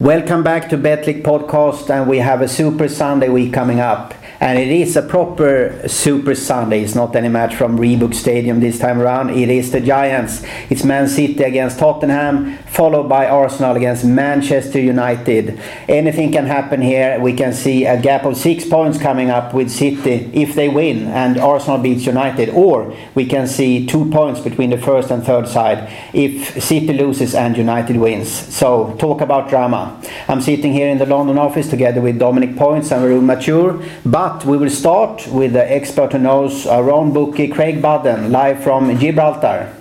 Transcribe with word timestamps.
Welcome 0.00 0.42
back 0.42 0.70
to 0.70 0.78
Betclic 0.78 1.22
Podcast, 1.22 1.90
and 1.90 2.08
we 2.08 2.20
have 2.20 2.40
a 2.40 2.48
Super 2.48 2.88
Sunday 2.88 3.28
week 3.28 3.52
coming 3.52 3.80
up 3.80 4.14
and 4.40 4.58
it 4.58 4.68
is 4.68 4.96
a 4.96 5.02
proper 5.02 5.86
Super 5.86 6.34
Sunday. 6.34 6.82
It's 6.82 6.94
not 6.94 7.14
any 7.14 7.28
match 7.28 7.54
from 7.54 7.78
Reebok 7.78 8.14
Stadium 8.14 8.60
this 8.60 8.78
time 8.78 8.98
around. 8.98 9.30
It 9.30 9.50
is 9.50 9.70
the 9.70 9.80
Giants. 9.80 10.42
It's 10.70 10.82
Man 10.82 11.08
City 11.08 11.42
against 11.42 11.78
Tottenham, 11.78 12.56
followed 12.66 13.06
by 13.06 13.26
Arsenal 13.26 13.76
against 13.76 14.02
Manchester 14.06 14.80
United. 14.80 15.60
Anything 15.88 16.32
can 16.32 16.46
happen 16.46 16.80
here. 16.80 17.20
We 17.20 17.34
can 17.34 17.52
see 17.52 17.84
a 17.84 18.00
gap 18.00 18.24
of 18.24 18.38
six 18.38 18.64
points 18.66 18.96
coming 18.96 19.28
up 19.28 19.52
with 19.52 19.70
City 19.70 20.30
if 20.32 20.54
they 20.54 20.70
win 20.70 21.08
and 21.08 21.38
Arsenal 21.38 21.76
beats 21.76 22.06
United, 22.06 22.48
or 22.48 22.96
we 23.14 23.26
can 23.26 23.46
see 23.46 23.84
two 23.86 24.10
points 24.10 24.40
between 24.40 24.70
the 24.70 24.78
first 24.78 25.10
and 25.10 25.22
third 25.22 25.48
side 25.48 25.92
if 26.14 26.62
City 26.62 26.94
loses 26.94 27.34
and 27.34 27.58
United 27.58 27.98
wins. 27.98 28.30
So 28.30 28.96
talk 28.98 29.20
about 29.20 29.50
drama. 29.50 30.00
I'm 30.28 30.40
sitting 30.40 30.72
here 30.72 30.88
in 30.88 30.96
the 30.96 31.04
London 31.04 31.36
office 31.36 31.68
together 31.68 32.00
with 32.00 32.18
Dominic 32.18 32.50
Poyntz 32.56 32.90
and 32.90 33.04
Varun 33.04 33.26
Mathure, 33.26 33.86
but 34.06 34.29
but 34.30 34.44
we 34.44 34.56
will 34.56 34.70
start 34.70 35.26
with 35.26 35.54
the 35.54 35.72
expert 35.72 36.12
who 36.12 36.18
knows 36.18 36.64
our 36.66 36.88
own 36.90 37.12
bookie, 37.12 37.48
Craig 37.48 37.82
Budden, 37.82 38.30
live 38.30 38.62
from 38.62 38.96
Gibraltar. 38.96 39.74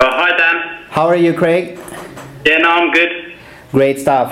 Oh, 0.00 0.10
hi, 0.10 0.36
Dan. 0.36 0.84
How 0.90 1.06
are 1.06 1.16
you, 1.16 1.32
Craig? 1.32 1.78
Yeah, 2.44 2.58
no, 2.58 2.68
I'm 2.68 2.92
good. 2.92 3.34
Great 3.70 3.98
stuff. 4.00 4.30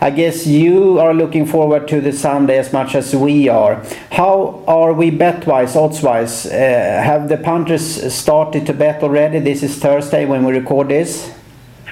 I 0.00 0.10
guess 0.10 0.48
you 0.48 0.98
are 0.98 1.14
looking 1.14 1.46
forward 1.46 1.86
to 1.88 2.00
the 2.00 2.12
Sunday 2.12 2.58
as 2.58 2.72
much 2.72 2.96
as 2.96 3.14
we 3.14 3.48
are. 3.48 3.84
How 4.10 4.64
are 4.66 4.92
we 4.92 5.10
bet-wise, 5.10 5.76
odds-wise? 5.76 6.46
Uh, 6.46 6.50
have 6.50 7.28
the 7.28 7.36
punters 7.36 8.12
started 8.12 8.66
to 8.66 8.72
bet 8.72 9.04
already? 9.04 9.38
This 9.38 9.62
is 9.62 9.78
Thursday 9.78 10.24
when 10.26 10.44
we 10.44 10.52
record 10.52 10.88
this. 10.88 11.32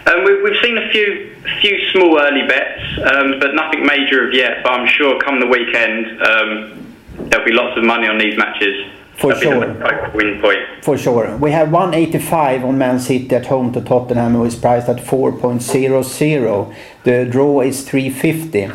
Um, 0.08 0.24
we, 0.24 0.50
have 0.50 0.62
seen 0.62 0.78
a 0.78 0.88
few 0.90 1.34
few 1.60 1.90
small 1.90 2.18
early 2.18 2.46
bets, 2.46 2.82
um, 3.12 3.38
but 3.40 3.54
nothing 3.54 3.84
major 3.84 4.26
of 4.26 4.34
yet. 4.34 4.62
But 4.62 4.72
I'm 4.72 4.88
sure 4.88 5.18
come 5.20 5.38
the 5.38 5.46
weekend 5.46 6.22
um, 6.22 6.96
there'll 7.28 7.44
be 7.44 7.52
lots 7.52 7.76
of 7.76 7.84
money 7.84 8.08
on 8.08 8.18
these 8.18 8.36
matches. 8.38 8.90
For 9.16 9.34
That'll 9.34 9.62
sure. 9.62 10.14
Win 10.14 10.40
point. 10.40 10.60
For 10.82 10.96
sure. 10.96 11.36
We 11.38 11.50
have 11.50 11.72
185 11.72 12.64
on 12.64 12.78
Man 12.78 13.00
City 13.00 13.34
at 13.34 13.46
home 13.46 13.72
to 13.72 13.80
Tottenham, 13.80 14.34
who 14.34 14.44
is 14.44 14.54
priced 14.54 14.88
at 14.88 14.98
4.00. 14.98 16.74
The 17.02 17.24
draw 17.24 17.60
is 17.62 17.88
350. 17.88 18.70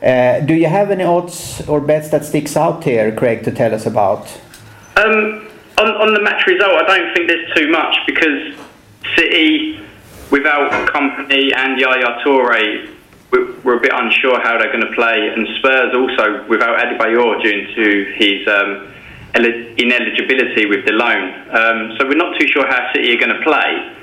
Uh, 0.00 0.40
do 0.40 0.54
you 0.54 0.68
have 0.68 0.92
any 0.92 1.02
odds 1.02 1.66
or 1.68 1.80
bets 1.80 2.10
that 2.10 2.24
sticks 2.24 2.56
out 2.56 2.84
here, 2.84 3.10
Craig, 3.12 3.42
to 3.42 3.50
tell 3.50 3.74
us 3.74 3.84
about? 3.84 4.28
Um, 4.96 5.48
on, 5.78 5.88
on 5.88 6.14
the 6.14 6.20
match 6.22 6.46
result, 6.46 6.72
I 6.74 6.98
don't 6.98 7.14
think 7.14 7.28
there's 7.28 7.52
too 7.56 7.68
much 7.68 7.96
because 8.06 8.54
City 9.16 9.80
without 10.32 10.72
Kompany 10.88 11.54
and 11.54 11.78
Yaya 11.78 12.18
Toure, 12.24 12.88
we're 13.62 13.76
a 13.76 13.80
bit 13.80 13.92
unsure 13.94 14.40
how 14.40 14.58
they're 14.58 14.72
going 14.72 14.86
to 14.86 14.92
play. 14.94 15.28
And 15.28 15.46
Spurs 15.58 15.94
also 15.94 16.44
without 16.48 16.78
Adebayor 16.80 17.42
due 17.42 17.74
to 17.74 18.12
his 18.16 18.48
um, 18.48 18.92
ineligibility 19.34 20.66
with 20.66 20.84
the 20.84 20.92
loan. 20.92 21.32
Um, 21.50 21.96
so 21.96 22.08
we're 22.08 22.16
not 22.16 22.38
too 22.40 22.48
sure 22.48 22.66
how 22.66 22.92
City 22.92 23.14
are 23.14 23.20
going 23.20 23.36
to 23.36 23.42
play. 23.42 23.94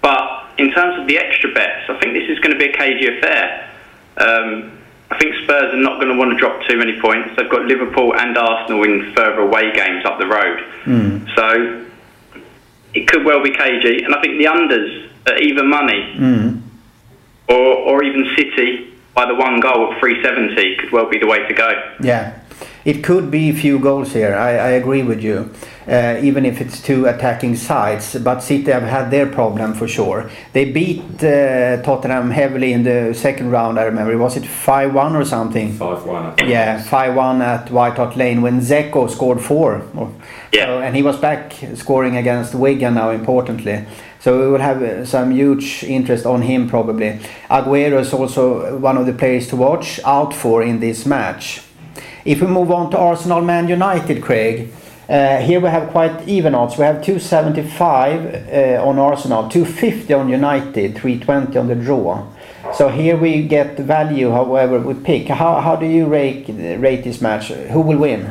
But 0.00 0.46
in 0.58 0.70
terms 0.72 1.00
of 1.00 1.08
the 1.08 1.18
extra 1.18 1.52
bets, 1.52 1.88
I 1.88 1.98
think 1.98 2.12
this 2.12 2.28
is 2.28 2.38
going 2.38 2.52
to 2.52 2.58
be 2.58 2.66
a 2.66 2.72
cagey 2.72 3.08
affair. 3.16 3.70
Um, 4.18 4.78
I 5.10 5.18
think 5.18 5.34
Spurs 5.42 5.72
are 5.72 5.80
not 5.80 6.00
going 6.00 6.12
to 6.12 6.18
want 6.18 6.32
to 6.32 6.36
drop 6.36 6.60
too 6.68 6.76
many 6.76 7.00
points. 7.00 7.30
They've 7.36 7.50
got 7.50 7.64
Liverpool 7.64 8.14
and 8.14 8.36
Arsenal 8.36 8.84
in 8.84 9.14
further 9.14 9.40
away 9.40 9.72
games 9.72 10.04
up 10.04 10.18
the 10.18 10.26
road. 10.26 10.58
Mm. 10.84 11.34
So 11.34 11.86
it 12.92 13.08
could 13.08 13.24
well 13.24 13.42
be 13.42 13.50
cagey. 13.50 14.04
And 14.04 14.14
I 14.14 14.20
think 14.20 14.38
the 14.38 14.44
unders 14.44 15.08
at 15.28 15.40
even 15.42 15.68
money 15.68 16.14
mm. 16.16 16.60
or, 17.48 17.56
or 17.56 18.04
even 18.04 18.34
City 18.36 18.94
by 19.14 19.26
the 19.26 19.34
one 19.34 19.60
goal 19.60 19.92
at 19.92 20.00
370 20.00 20.76
could 20.76 20.92
well 20.92 21.08
be 21.10 21.18
the 21.18 21.26
way 21.26 21.46
to 21.46 21.54
go. 21.54 21.70
Yeah, 22.00 22.38
it 22.84 23.02
could 23.02 23.30
be 23.30 23.50
a 23.50 23.52
few 23.54 23.78
goals 23.78 24.12
here. 24.12 24.34
I, 24.34 24.50
I 24.50 24.70
agree 24.82 25.02
with 25.02 25.20
you. 25.20 25.52
Uh, 25.88 26.20
even 26.22 26.44
if 26.44 26.60
it's 26.60 26.82
two 26.82 27.06
attacking 27.06 27.56
sides, 27.56 28.16
but 28.18 28.40
City 28.40 28.70
have 28.70 28.82
had 28.82 29.10
their 29.10 29.26
problem 29.26 29.72
for 29.72 29.88
sure. 29.88 30.30
They 30.52 30.70
beat 30.70 31.02
uh, 31.24 31.82
Tottenham 31.82 32.30
heavily 32.30 32.72
in 32.74 32.82
the 32.84 33.14
second 33.14 33.50
round. 33.50 33.78
I 33.78 33.84
remember. 33.84 34.16
Was 34.18 34.36
it 34.36 34.46
five 34.46 34.94
one 34.94 35.16
or 35.16 35.24
something? 35.24 35.72
Five 35.72 36.04
one. 36.04 36.34
Yeah, 36.46 36.82
five 36.82 37.14
one 37.14 37.40
at 37.42 37.70
White 37.70 37.96
Hart 37.96 38.16
Lane 38.16 38.42
when 38.42 38.60
Dzeko 38.60 39.10
scored 39.10 39.40
four. 39.40 39.82
Yeah. 40.52 40.66
So, 40.66 40.80
and 40.80 40.94
he 40.94 41.02
was 41.02 41.16
back 41.16 41.54
scoring 41.74 42.16
against 42.16 42.54
Wigan 42.54 42.94
now. 42.94 43.10
Importantly. 43.10 43.86
So 44.20 44.40
we 44.40 44.50
will 44.50 44.60
have 44.60 44.82
uh, 44.82 45.04
some 45.04 45.30
huge 45.30 45.84
interest 45.84 46.26
on 46.26 46.42
him 46.42 46.68
probably. 46.68 47.20
Aguero 47.50 48.00
is 48.00 48.12
also 48.12 48.76
one 48.78 48.96
of 48.96 49.06
the 49.06 49.12
players 49.12 49.48
to 49.48 49.56
watch 49.56 50.00
out 50.04 50.34
for 50.34 50.62
in 50.62 50.80
this 50.80 51.06
match. 51.06 51.62
If 52.24 52.40
we 52.40 52.48
move 52.48 52.70
on 52.70 52.90
to 52.90 52.98
Arsenal 52.98 53.42
Man 53.42 53.68
United, 53.68 54.22
Craig, 54.22 54.72
uh, 55.08 55.38
here 55.38 55.60
we 55.60 55.68
have 55.70 55.88
quite 55.90 56.28
even 56.28 56.54
odds. 56.54 56.76
We 56.76 56.84
have 56.84 57.02
275 57.02 58.78
uh, 58.78 58.86
on 58.86 58.98
Arsenal, 58.98 59.48
250 59.48 60.12
on 60.12 60.28
United, 60.28 60.98
320 60.98 61.58
on 61.58 61.68
the 61.68 61.74
draw. 61.74 62.26
So 62.74 62.88
here 62.88 63.16
we 63.16 63.46
get 63.46 63.78
value, 63.78 64.30
however 64.30 64.78
we 64.78 64.92
pick. 64.94 65.28
How, 65.28 65.60
how 65.60 65.76
do 65.76 65.86
you 65.86 66.06
rate, 66.06 66.46
rate 66.48 67.04
this 67.04 67.22
match? 67.22 67.48
Who 67.48 67.80
will 67.80 67.96
win? 67.96 68.26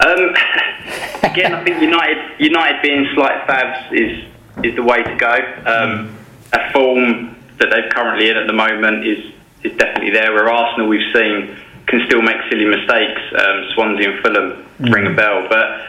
Um, 0.00 0.30
again, 1.22 1.52
I 1.52 1.64
think 1.64 1.82
United 1.82 2.40
United 2.40 2.80
being 2.80 3.06
slight 3.14 3.46
fabs 3.46 3.92
is 3.92 4.24
is 4.64 4.74
the 4.76 4.82
way 4.82 5.02
to 5.02 5.16
go. 5.16 5.34
Um, 5.66 6.16
a 6.52 6.72
form 6.72 7.36
that 7.58 7.70
they're 7.70 7.90
currently 7.90 8.30
in 8.30 8.36
at 8.36 8.46
the 8.46 8.52
moment 8.52 9.06
is 9.06 9.32
is 9.64 9.76
definitely 9.76 10.10
there. 10.10 10.32
Where 10.32 10.48
Arsenal 10.48 10.88
we've 10.88 11.12
seen 11.12 11.56
can 11.86 12.06
still 12.06 12.22
make 12.22 12.36
silly 12.50 12.66
mistakes. 12.66 13.20
Um, 13.36 13.64
Swansea 13.74 14.10
and 14.10 14.20
Fulham 14.22 14.66
mm. 14.80 14.92
ring 14.92 15.06
a 15.06 15.14
bell, 15.14 15.46
but 15.48 15.88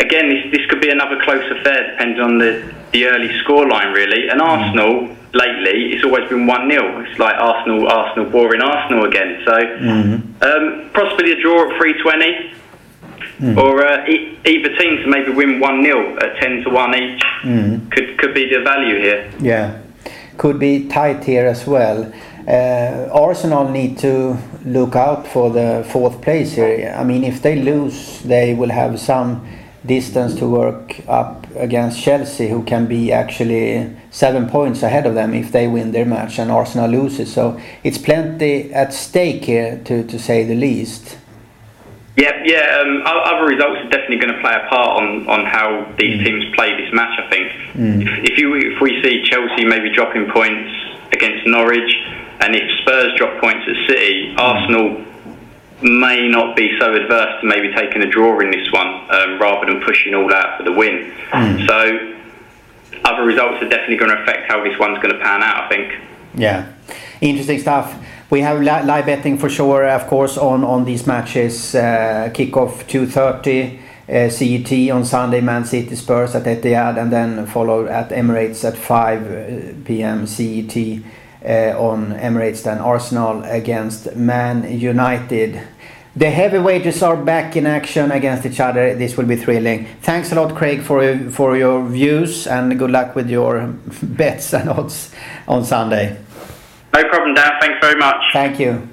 again, 0.00 0.28
this, 0.28 0.52
this 0.52 0.66
could 0.70 0.80
be 0.80 0.90
another 0.90 1.18
close 1.22 1.44
affair 1.50 1.92
depending 1.92 2.20
on 2.20 2.38
the, 2.38 2.74
the 2.92 3.06
early 3.06 3.28
scoreline, 3.40 3.92
really. 3.94 4.28
And 4.28 4.40
mm. 4.40 4.44
Arsenal 4.44 5.16
lately, 5.34 5.92
it's 5.92 6.04
always 6.04 6.28
been 6.28 6.46
one 6.46 6.70
0 6.70 7.00
It's 7.00 7.18
like 7.18 7.36
Arsenal, 7.36 7.88
Arsenal, 7.88 8.30
boring 8.30 8.62
Arsenal 8.62 9.04
again. 9.04 9.42
So 9.44 9.52
mm-hmm. 9.52 10.42
um, 10.42 10.90
possibly 10.92 11.32
a 11.32 11.40
draw 11.40 11.70
at 11.70 11.78
three 11.78 12.00
twenty. 12.02 12.52
Mm. 13.38 13.56
Or 13.56 13.84
uh, 13.84 14.04
either 14.06 14.76
team 14.76 14.98
to 15.02 15.06
maybe 15.06 15.30
win 15.30 15.60
1 15.60 15.82
0 15.84 16.16
at 16.16 16.40
10 16.40 16.64
to 16.64 16.70
1 16.70 16.94
each 16.96 17.22
mm. 17.42 17.92
could, 17.92 18.18
could 18.18 18.34
be 18.34 18.48
the 18.48 18.60
value 18.62 18.98
here. 18.98 19.30
Yeah, 19.40 19.80
could 20.36 20.58
be 20.58 20.88
tight 20.88 21.22
here 21.24 21.46
as 21.46 21.66
well. 21.66 22.12
Uh, 22.48 23.08
Arsenal 23.12 23.68
need 23.68 23.98
to 23.98 24.38
look 24.64 24.96
out 24.96 25.28
for 25.28 25.50
the 25.50 25.86
fourth 25.92 26.20
place 26.22 26.54
here. 26.54 26.94
I 26.98 27.04
mean, 27.04 27.22
if 27.22 27.42
they 27.42 27.56
lose, 27.56 28.22
they 28.22 28.54
will 28.54 28.70
have 28.70 28.98
some 28.98 29.46
distance 29.84 30.34
to 30.36 30.48
work 30.48 31.00
up 31.08 31.46
against 31.54 32.00
Chelsea, 32.00 32.48
who 32.48 32.62
can 32.62 32.86
be 32.86 33.12
actually 33.12 33.94
seven 34.10 34.48
points 34.48 34.82
ahead 34.82 35.06
of 35.06 35.14
them 35.14 35.34
if 35.34 35.52
they 35.52 35.68
win 35.68 35.92
their 35.92 36.04
match 36.04 36.38
and 36.38 36.50
Arsenal 36.50 36.90
loses. 36.90 37.32
So 37.32 37.60
it's 37.84 37.98
plenty 37.98 38.72
at 38.72 38.92
stake 38.92 39.44
here, 39.44 39.80
to, 39.84 40.04
to 40.04 40.18
say 40.18 40.44
the 40.44 40.54
least. 40.54 41.18
Yeah, 42.18 42.42
yeah. 42.44 42.82
Um, 42.82 43.02
other 43.06 43.46
results 43.46 43.78
are 43.78 43.88
definitely 43.90 44.18
going 44.18 44.34
to 44.34 44.40
play 44.40 44.52
a 44.52 44.68
part 44.68 45.00
on, 45.00 45.28
on 45.28 45.46
how 45.46 45.86
these 45.98 46.18
mm. 46.18 46.24
teams 46.24 46.44
play 46.56 46.74
this 46.74 46.92
match. 46.92 47.16
I 47.16 47.30
think 47.30 47.52
mm. 47.74 48.02
if, 48.02 48.32
if 48.32 48.38
you 48.38 48.54
if 48.56 48.80
we 48.80 49.00
see 49.04 49.22
Chelsea 49.22 49.64
maybe 49.64 49.88
dropping 49.94 50.28
points 50.28 50.68
against 51.12 51.46
Norwich, 51.46 51.94
and 52.40 52.56
if 52.56 52.66
Spurs 52.80 53.14
drop 53.16 53.40
points 53.40 53.64
at 53.68 53.88
City, 53.88 54.34
mm. 54.34 54.38
Arsenal 54.38 55.04
may 55.80 56.26
not 56.26 56.56
be 56.56 56.76
so 56.80 56.92
adverse 56.92 57.40
to 57.40 57.46
maybe 57.46 57.72
taking 57.72 58.02
a 58.02 58.10
draw 58.10 58.40
in 58.40 58.50
this 58.50 58.66
one 58.72 58.88
um, 59.14 59.38
rather 59.40 59.72
than 59.72 59.80
pushing 59.84 60.12
all 60.12 60.34
out 60.34 60.58
for 60.58 60.64
the 60.64 60.72
win. 60.72 61.12
Mm. 61.30 61.68
So 61.68 63.00
other 63.04 63.22
results 63.22 63.62
are 63.62 63.68
definitely 63.68 63.96
going 63.96 64.10
to 64.10 64.20
affect 64.20 64.50
how 64.50 64.64
this 64.64 64.76
one's 64.76 64.98
going 64.98 65.14
to 65.14 65.20
pan 65.20 65.44
out. 65.44 65.64
I 65.64 65.68
think. 65.68 66.02
Yeah, 66.34 66.72
interesting 67.20 67.60
stuff. 67.60 67.94
We 68.30 68.42
have 68.42 68.60
live 68.62 69.06
betting 69.06 69.38
for 69.38 69.48
sure, 69.48 69.88
of 69.88 70.06
course, 70.06 70.36
on, 70.36 70.62
on 70.62 70.84
these 70.84 71.06
matches. 71.06 71.74
Uh, 71.74 72.30
kickoff 72.34 72.84
2.30 72.84 73.78
uh, 74.06 74.28
CET 74.28 74.90
on 74.90 75.06
Sunday, 75.06 75.40
Man 75.40 75.64
City 75.64 75.96
Spurs 75.96 76.34
at 76.34 76.44
Etihad, 76.44 77.00
and 77.00 77.10
then 77.10 77.46
followed 77.46 77.88
at 77.88 78.10
Emirates 78.10 78.64
at 78.66 78.76
5 78.76 79.22
uh, 79.22 79.86
p.m. 79.86 80.26
CET 80.26 80.76
uh, 81.42 81.78
on 81.78 82.12
Emirates. 82.16 82.64
Then 82.64 82.78
Arsenal 82.78 83.44
against 83.44 84.14
Man 84.14 84.78
United. 84.78 85.62
The 86.14 86.30
heavyweights 86.30 87.02
are 87.02 87.16
back 87.16 87.56
in 87.56 87.66
action 87.66 88.10
against 88.10 88.44
each 88.44 88.60
other. 88.60 88.94
This 88.94 89.16
will 89.16 89.26
be 89.26 89.36
thrilling. 89.36 89.86
Thanks 90.02 90.32
a 90.32 90.34
lot, 90.34 90.54
Craig, 90.54 90.82
for 90.82 91.30
for 91.30 91.56
your 91.56 91.86
views, 91.86 92.46
and 92.46 92.78
good 92.78 92.90
luck 92.90 93.14
with 93.14 93.30
your 93.30 93.68
bets 94.02 94.52
and 94.52 94.68
odds 94.68 95.14
on 95.46 95.64
Sunday. 95.64 96.18
No 96.98 97.08
problem, 97.08 97.34
Dan. 97.34 97.52
Thanks 97.60 97.78
very 97.80 97.96
much. 97.96 98.20
Thank 98.32 98.58
you. 98.58 98.88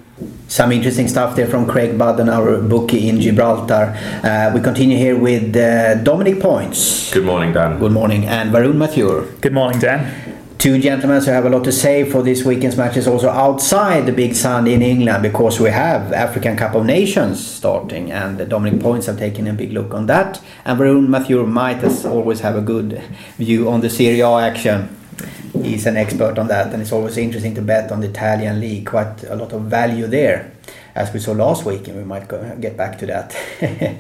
Some 0.48 0.72
interesting 0.72 1.08
stuff 1.08 1.36
there 1.36 1.48
from 1.48 1.66
Craig 1.66 1.98
Budden, 1.98 2.30
our 2.30 2.62
bookie 2.62 3.10
in 3.10 3.20
Gibraltar. 3.20 3.98
Uh, 4.24 4.52
we 4.54 4.62
continue 4.62 4.96
here 4.96 5.18
with 5.18 5.56
uh, 5.56 5.96
Dominic 6.04 6.36
Poyntz. 6.36 7.12
Good 7.12 7.26
morning, 7.26 7.52
Dan. 7.52 7.80
Good 7.80 7.92
morning. 7.92 8.26
And 8.26 8.52
Varun 8.52 8.76
Mathure. 8.76 9.42
Good 9.42 9.54
morning, 9.54 9.80
Dan. 9.80 10.36
two 10.60 10.80
gentlemen 10.80 11.22
who 11.24 11.32
have 11.32 11.46
a 11.46 11.50
lot 11.50 11.64
to 11.64 11.72
say 11.72 12.04
for 12.10 12.22
this 12.24 12.46
weekend's 12.46 12.78
matches 12.78 13.08
also 13.08 13.30
outside 13.30 14.06
the 14.06 14.12
big 14.14 14.36
sun 14.36 14.68
in 14.68 14.82
England 14.82 15.22
because 15.22 15.60
we 15.60 15.70
have 15.70 16.14
African 16.14 16.56
Cup 16.56 16.76
of 16.76 16.86
Nations 16.86 17.46
starting 17.46 18.12
and 18.12 18.38
Dominic 18.50 18.80
Poyntz 18.80 19.06
have 19.08 19.18
taken 19.18 19.48
a 19.48 19.54
big 19.54 19.72
look 19.74 19.94
on 19.94 20.06
that 20.06 20.42
and 20.64 20.80
Varun 20.80 21.08
Mathure 21.08 21.48
might 21.48 21.84
as 21.84 22.06
always 22.06 22.40
have 22.40 22.56
a 22.56 22.62
good 22.62 23.02
view 23.38 23.68
on 23.70 23.82
the 23.82 23.90
Serie 23.90 24.22
A 24.22 24.32
action. 24.38 24.90
He's 25.66 25.86
an 25.86 25.98
expert 25.98 26.38
on 26.38 26.48
that 26.48 26.72
and 26.74 26.82
it's 26.82 26.92
always 26.92 27.18
interesting 27.18 27.56
to 27.56 27.62
bet 27.62 27.92
on 27.92 28.02
the 28.02 28.08
Italian 28.08 28.60
league. 28.60 28.86
Quite 28.86 29.24
a 29.24 29.36
lot 29.36 29.52
of 29.54 29.64
value 29.64 30.08
there 30.08 30.52
as 30.96 31.14
we 31.14 31.20
saw 31.20 31.34
last 31.34 31.66
week 31.66 31.88
and 31.88 31.98
we 31.98 32.04
might 32.04 32.28
go, 32.28 32.56
get 32.60 32.78
back 32.78 32.98
to 33.00 33.06
that. 33.06 33.36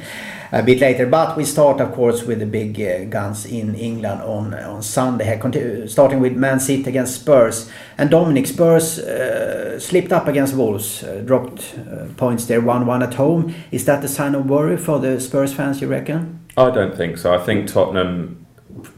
a 0.51 0.63
bit 0.63 0.79
later. 0.79 1.05
But 1.05 1.35
we 1.35 1.45
start, 1.45 1.81
of 1.81 1.91
course, 1.93 2.23
with 2.23 2.39
the 2.39 2.45
big 2.45 2.79
uh, 2.79 3.05
guns 3.05 3.45
in 3.45 3.75
England 3.75 4.21
on 4.21 4.53
on 4.53 4.81
Sunday. 4.81 5.39
starting 5.87 6.19
with 6.19 6.33
Man 6.33 6.59
City 6.59 6.89
against 6.89 7.15
Spurs. 7.21 7.69
And 7.97 8.09
Dominic 8.09 8.47
Spurs 8.47 8.99
uh, 8.99 9.79
slipped 9.79 10.11
up 10.11 10.27
against 10.27 10.55
Wolves, 10.55 11.03
uh, 11.03 11.21
dropped 11.25 11.75
uh, 11.77 12.05
points 12.17 12.45
there, 12.45 12.61
1-1 12.61 13.03
at 13.03 13.13
home. 13.15 13.53
Is 13.71 13.85
that 13.85 14.03
a 14.03 14.07
sign 14.07 14.35
of 14.35 14.49
worry 14.49 14.77
for 14.77 14.99
the 14.99 15.19
Spurs 15.19 15.53
fans, 15.53 15.81
you 15.81 15.87
reckon? 15.87 16.39
I 16.57 16.71
don't 16.71 16.95
think 16.95 17.17
so. 17.17 17.33
I 17.33 17.37
think 17.37 17.67
Tottenham 17.67 18.44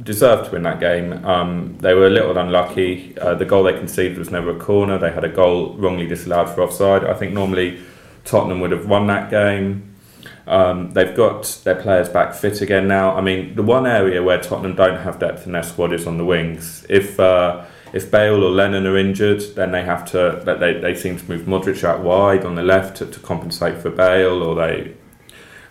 deserved 0.01 0.45
to 0.45 0.51
win 0.51 0.63
that 0.63 0.79
game. 0.79 1.25
Um, 1.25 1.77
they 1.79 1.93
were 1.93 2.07
a 2.07 2.09
little 2.09 2.37
unlucky. 2.37 3.17
Uh, 3.19 3.35
the 3.35 3.45
goal 3.45 3.63
they 3.63 3.73
conceded 3.73 4.17
was 4.17 4.31
never 4.31 4.55
a 4.55 4.59
corner. 4.59 4.97
They 4.97 5.11
had 5.11 5.23
a 5.23 5.29
goal 5.29 5.75
wrongly 5.75 6.07
disallowed 6.07 6.49
for 6.49 6.61
offside. 6.61 7.03
I 7.03 7.13
think 7.13 7.33
normally 7.33 7.79
Tottenham 8.25 8.59
would 8.61 8.71
have 8.71 8.87
won 8.87 9.07
that 9.07 9.29
game. 9.29 9.95
Um, 10.47 10.91
they've 10.91 11.15
got 11.15 11.61
their 11.65 11.75
players 11.75 12.09
back 12.09 12.33
fit 12.33 12.61
again 12.61 12.87
now. 12.87 13.15
I 13.15 13.21
mean, 13.21 13.55
the 13.55 13.63
one 13.63 13.85
area 13.85 14.23
where 14.23 14.39
Tottenham 14.41 14.75
don't 14.75 14.97
have 15.01 15.19
depth 15.19 15.45
in 15.45 15.51
their 15.51 15.63
squad 15.63 15.93
is 15.93 16.07
on 16.07 16.17
the 16.17 16.25
wings. 16.25 16.85
If 16.89 17.19
uh, 17.19 17.65
if 17.93 18.09
Bale 18.09 18.43
or 18.43 18.51
Lennon 18.51 18.85
are 18.85 18.97
injured, 18.97 19.41
then 19.55 19.71
they 19.71 19.83
have 19.83 20.09
to. 20.11 20.41
They, 20.45 20.79
they 20.79 20.95
seem 20.95 21.17
to 21.17 21.29
move 21.29 21.41
Modric 21.41 21.83
out 21.83 22.01
wide 22.01 22.45
on 22.45 22.55
the 22.55 22.63
left 22.63 22.97
to, 22.97 23.05
to 23.05 23.19
compensate 23.19 23.81
for 23.81 23.89
Bale, 23.89 24.41
or 24.41 24.55
they. 24.55 24.95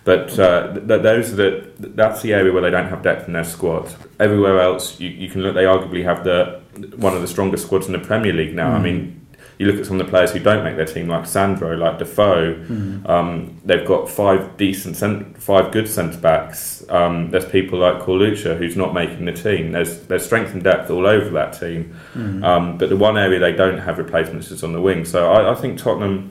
But 0.06 0.38
uh, 0.38 0.72
th- 0.72 1.02
those 1.02 1.32
are 1.32 1.36
the 1.36 1.70
that's 1.78 2.22
the 2.22 2.32
area 2.32 2.52
where 2.52 2.62
they 2.62 2.70
don't 2.70 2.86
have 2.86 3.02
depth 3.02 3.26
in 3.26 3.32
their 3.32 3.42
squad. 3.42 3.92
Everywhere 4.20 4.60
else, 4.60 5.00
you, 5.00 5.08
you 5.08 5.28
can 5.28 5.42
look. 5.42 5.56
They 5.56 5.64
arguably 5.64 6.04
have 6.04 6.22
the 6.22 6.60
one 6.96 7.14
of 7.16 7.22
the 7.22 7.26
strongest 7.26 7.66
squads 7.66 7.86
in 7.86 7.92
the 7.92 7.98
Premier 7.98 8.32
League 8.32 8.54
now. 8.54 8.70
Mm. 8.70 8.74
I 8.74 8.78
mean, 8.78 9.26
you 9.58 9.66
look 9.66 9.80
at 9.80 9.84
some 9.84 10.00
of 10.00 10.06
the 10.06 10.10
players 10.10 10.30
who 10.30 10.38
don't 10.38 10.62
make 10.62 10.76
their 10.76 10.86
team, 10.86 11.08
like 11.08 11.26
Sandro, 11.26 11.76
like 11.76 11.98
Defoe. 11.98 12.54
Mm. 12.54 13.08
Um, 13.08 13.60
they've 13.64 13.84
got 13.84 14.08
five 14.08 14.56
decent, 14.56 14.94
cent- 14.94 15.42
five 15.42 15.72
good 15.72 15.88
centre 15.88 16.18
backs. 16.18 16.88
Um, 16.88 17.32
there's 17.32 17.46
people 17.46 17.80
like 17.80 18.00
Corluka 18.00 18.56
who's 18.56 18.76
not 18.76 18.94
making 18.94 19.24
the 19.24 19.32
team. 19.32 19.72
There's 19.72 20.02
there's 20.02 20.24
strength 20.24 20.52
and 20.52 20.62
depth 20.62 20.88
all 20.88 21.08
over 21.08 21.30
that 21.30 21.58
team. 21.58 21.96
Mm. 22.14 22.44
Um, 22.44 22.78
but 22.78 22.90
the 22.90 22.96
one 22.96 23.18
area 23.18 23.40
they 23.40 23.50
don't 23.50 23.78
have 23.78 23.98
replacements 23.98 24.52
is 24.52 24.62
on 24.62 24.72
the 24.72 24.80
wing. 24.80 25.04
So 25.04 25.32
I, 25.32 25.50
I 25.50 25.56
think 25.56 25.80
Tottenham 25.80 26.30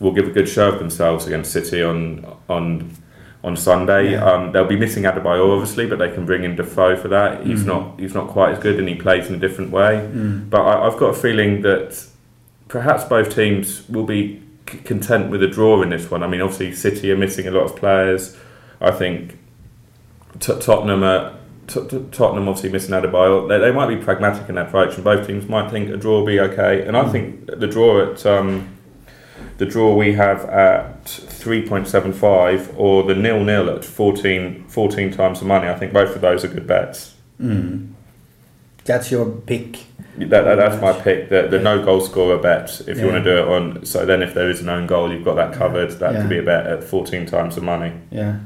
will 0.00 0.12
give 0.12 0.28
a 0.28 0.30
good 0.30 0.48
show 0.48 0.68
of 0.68 0.78
themselves 0.78 1.26
against 1.26 1.52
City 1.52 1.82
on 1.82 2.24
on 2.48 2.96
on 3.44 3.56
Sunday. 3.56 4.12
Yeah. 4.12 4.24
Um, 4.24 4.52
they'll 4.52 4.66
be 4.66 4.76
missing 4.76 5.04
Adebayor 5.04 5.52
obviously, 5.52 5.86
but 5.86 5.98
they 5.98 6.10
can 6.12 6.26
bring 6.26 6.44
in 6.44 6.56
Defoe 6.56 6.96
for 6.96 7.08
that. 7.08 7.46
He's 7.46 7.62
mm. 7.62 7.66
not 7.66 8.00
he's 8.00 8.14
not 8.14 8.28
quite 8.28 8.52
as 8.52 8.58
good, 8.58 8.78
and 8.78 8.88
he 8.88 8.94
plays 8.94 9.28
in 9.28 9.34
a 9.34 9.38
different 9.38 9.70
way. 9.70 10.08
Mm. 10.12 10.50
But 10.50 10.62
I, 10.62 10.84
have 10.84 10.98
got 10.98 11.10
a 11.10 11.14
feeling 11.14 11.62
that 11.62 12.04
perhaps 12.68 13.04
both 13.04 13.34
teams 13.34 13.88
will 13.88 14.04
be 14.04 14.42
c- 14.68 14.78
content 14.78 15.30
with 15.30 15.42
a 15.42 15.48
draw 15.48 15.82
in 15.82 15.90
this 15.90 16.10
one. 16.10 16.22
I 16.22 16.26
mean, 16.26 16.40
obviously 16.40 16.74
City 16.74 17.10
are 17.12 17.16
missing 17.16 17.46
a 17.46 17.50
lot 17.50 17.64
of 17.64 17.76
players. 17.76 18.36
I 18.80 18.90
think 18.90 19.38
t- 20.40 20.58
Tottenham 20.60 21.02
are. 21.02 21.34
T- 21.68 21.86
t- 21.86 22.02
Tottenham 22.12 22.48
obviously 22.48 22.70
missing 22.70 22.94
Adebayor. 22.94 23.46
They, 23.46 23.58
they 23.58 23.72
might 23.72 23.88
be 23.88 23.96
pragmatic 23.96 24.48
in 24.48 24.54
their 24.54 24.64
approach, 24.64 24.94
and 24.94 25.04
both 25.04 25.26
teams 25.26 25.46
might 25.50 25.70
think 25.70 25.90
a 25.90 25.98
draw 25.98 26.20
will 26.20 26.26
be 26.26 26.40
okay. 26.40 26.86
And 26.86 26.96
I 26.96 27.04
mm. 27.04 27.12
think 27.12 27.46
the 27.46 27.66
draw 27.66 28.10
at 28.10 28.24
um, 28.24 28.77
the 29.58 29.66
draw 29.66 29.94
we 29.94 30.14
have 30.14 30.44
at 30.46 31.04
3.75 31.04 32.74
or 32.78 33.02
the 33.02 33.14
nil 33.14 33.44
nil 33.44 33.68
at 33.68 33.84
14, 33.84 34.64
14 34.68 35.12
times 35.12 35.40
the 35.40 35.46
money. 35.46 35.68
I 35.68 35.74
think 35.74 35.92
both 35.92 36.14
of 36.14 36.20
those 36.20 36.44
are 36.44 36.48
good 36.48 36.66
bets. 36.66 37.14
Mm. 37.40 37.92
That's 38.84 39.10
your 39.10 39.26
pick. 39.26 39.78
That, 40.16 40.42
that, 40.42 40.54
that's 40.54 40.80
my 40.80 40.92
pick. 40.92 41.28
The, 41.28 41.48
the 41.48 41.58
no 41.58 41.84
goal 41.84 42.00
scorer 42.00 42.38
bet. 42.38 42.80
If 42.88 42.98
you 42.98 43.06
want 43.06 43.22
to 43.22 43.30
do 43.30 43.38
it 43.38 43.48
on, 43.48 43.84
so 43.84 44.06
then 44.06 44.22
if 44.22 44.34
there 44.34 44.48
is 44.48 44.60
an 44.60 44.68
own 44.68 44.86
goal, 44.86 45.12
you've 45.12 45.24
got 45.24 45.34
that 45.34 45.52
covered. 45.52 45.90
That 45.92 46.14
yeah. 46.14 46.20
could 46.20 46.30
be 46.30 46.38
a 46.38 46.42
bet 46.42 46.66
at 46.66 46.82
fourteen 46.82 47.26
times 47.26 47.54
the 47.54 47.60
money. 47.60 47.92
Yeah. 48.10 48.40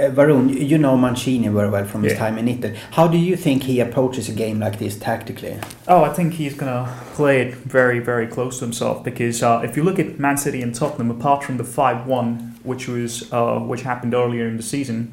Uh, 0.00 0.10
Varun, 0.10 0.48
you 0.68 0.78
know 0.78 0.96
Mancini 0.96 1.48
very 1.48 1.68
well 1.68 1.84
from 1.84 2.02
his 2.04 2.14
yeah. 2.14 2.18
time 2.18 2.38
in 2.38 2.48
Italy. 2.48 2.74
How 2.92 3.06
do 3.06 3.18
you 3.18 3.36
think 3.36 3.64
he 3.64 3.80
approaches 3.80 4.28
a 4.30 4.32
game 4.32 4.58
like 4.58 4.78
this 4.78 4.98
tactically? 4.98 5.58
Oh, 5.86 6.02
I 6.04 6.12
think 6.12 6.34
he's 6.34 6.54
going 6.54 6.72
to 6.72 6.90
play 7.12 7.42
it 7.42 7.54
very, 7.54 7.98
very 7.98 8.26
close 8.26 8.60
to 8.60 8.64
himself 8.64 9.04
because 9.04 9.42
uh, 9.42 9.60
if 9.62 9.76
you 9.76 9.82
look 9.82 9.98
at 9.98 10.18
Man 10.18 10.38
City 10.38 10.62
and 10.62 10.74
Tottenham, 10.74 11.10
apart 11.10 11.44
from 11.44 11.58
the 11.58 11.64
five-one, 11.64 12.58
which 12.62 12.88
was 12.88 13.30
uh, 13.32 13.58
which 13.58 13.82
happened 13.82 14.14
earlier 14.14 14.46
in 14.46 14.56
the 14.56 14.62
season, 14.62 15.12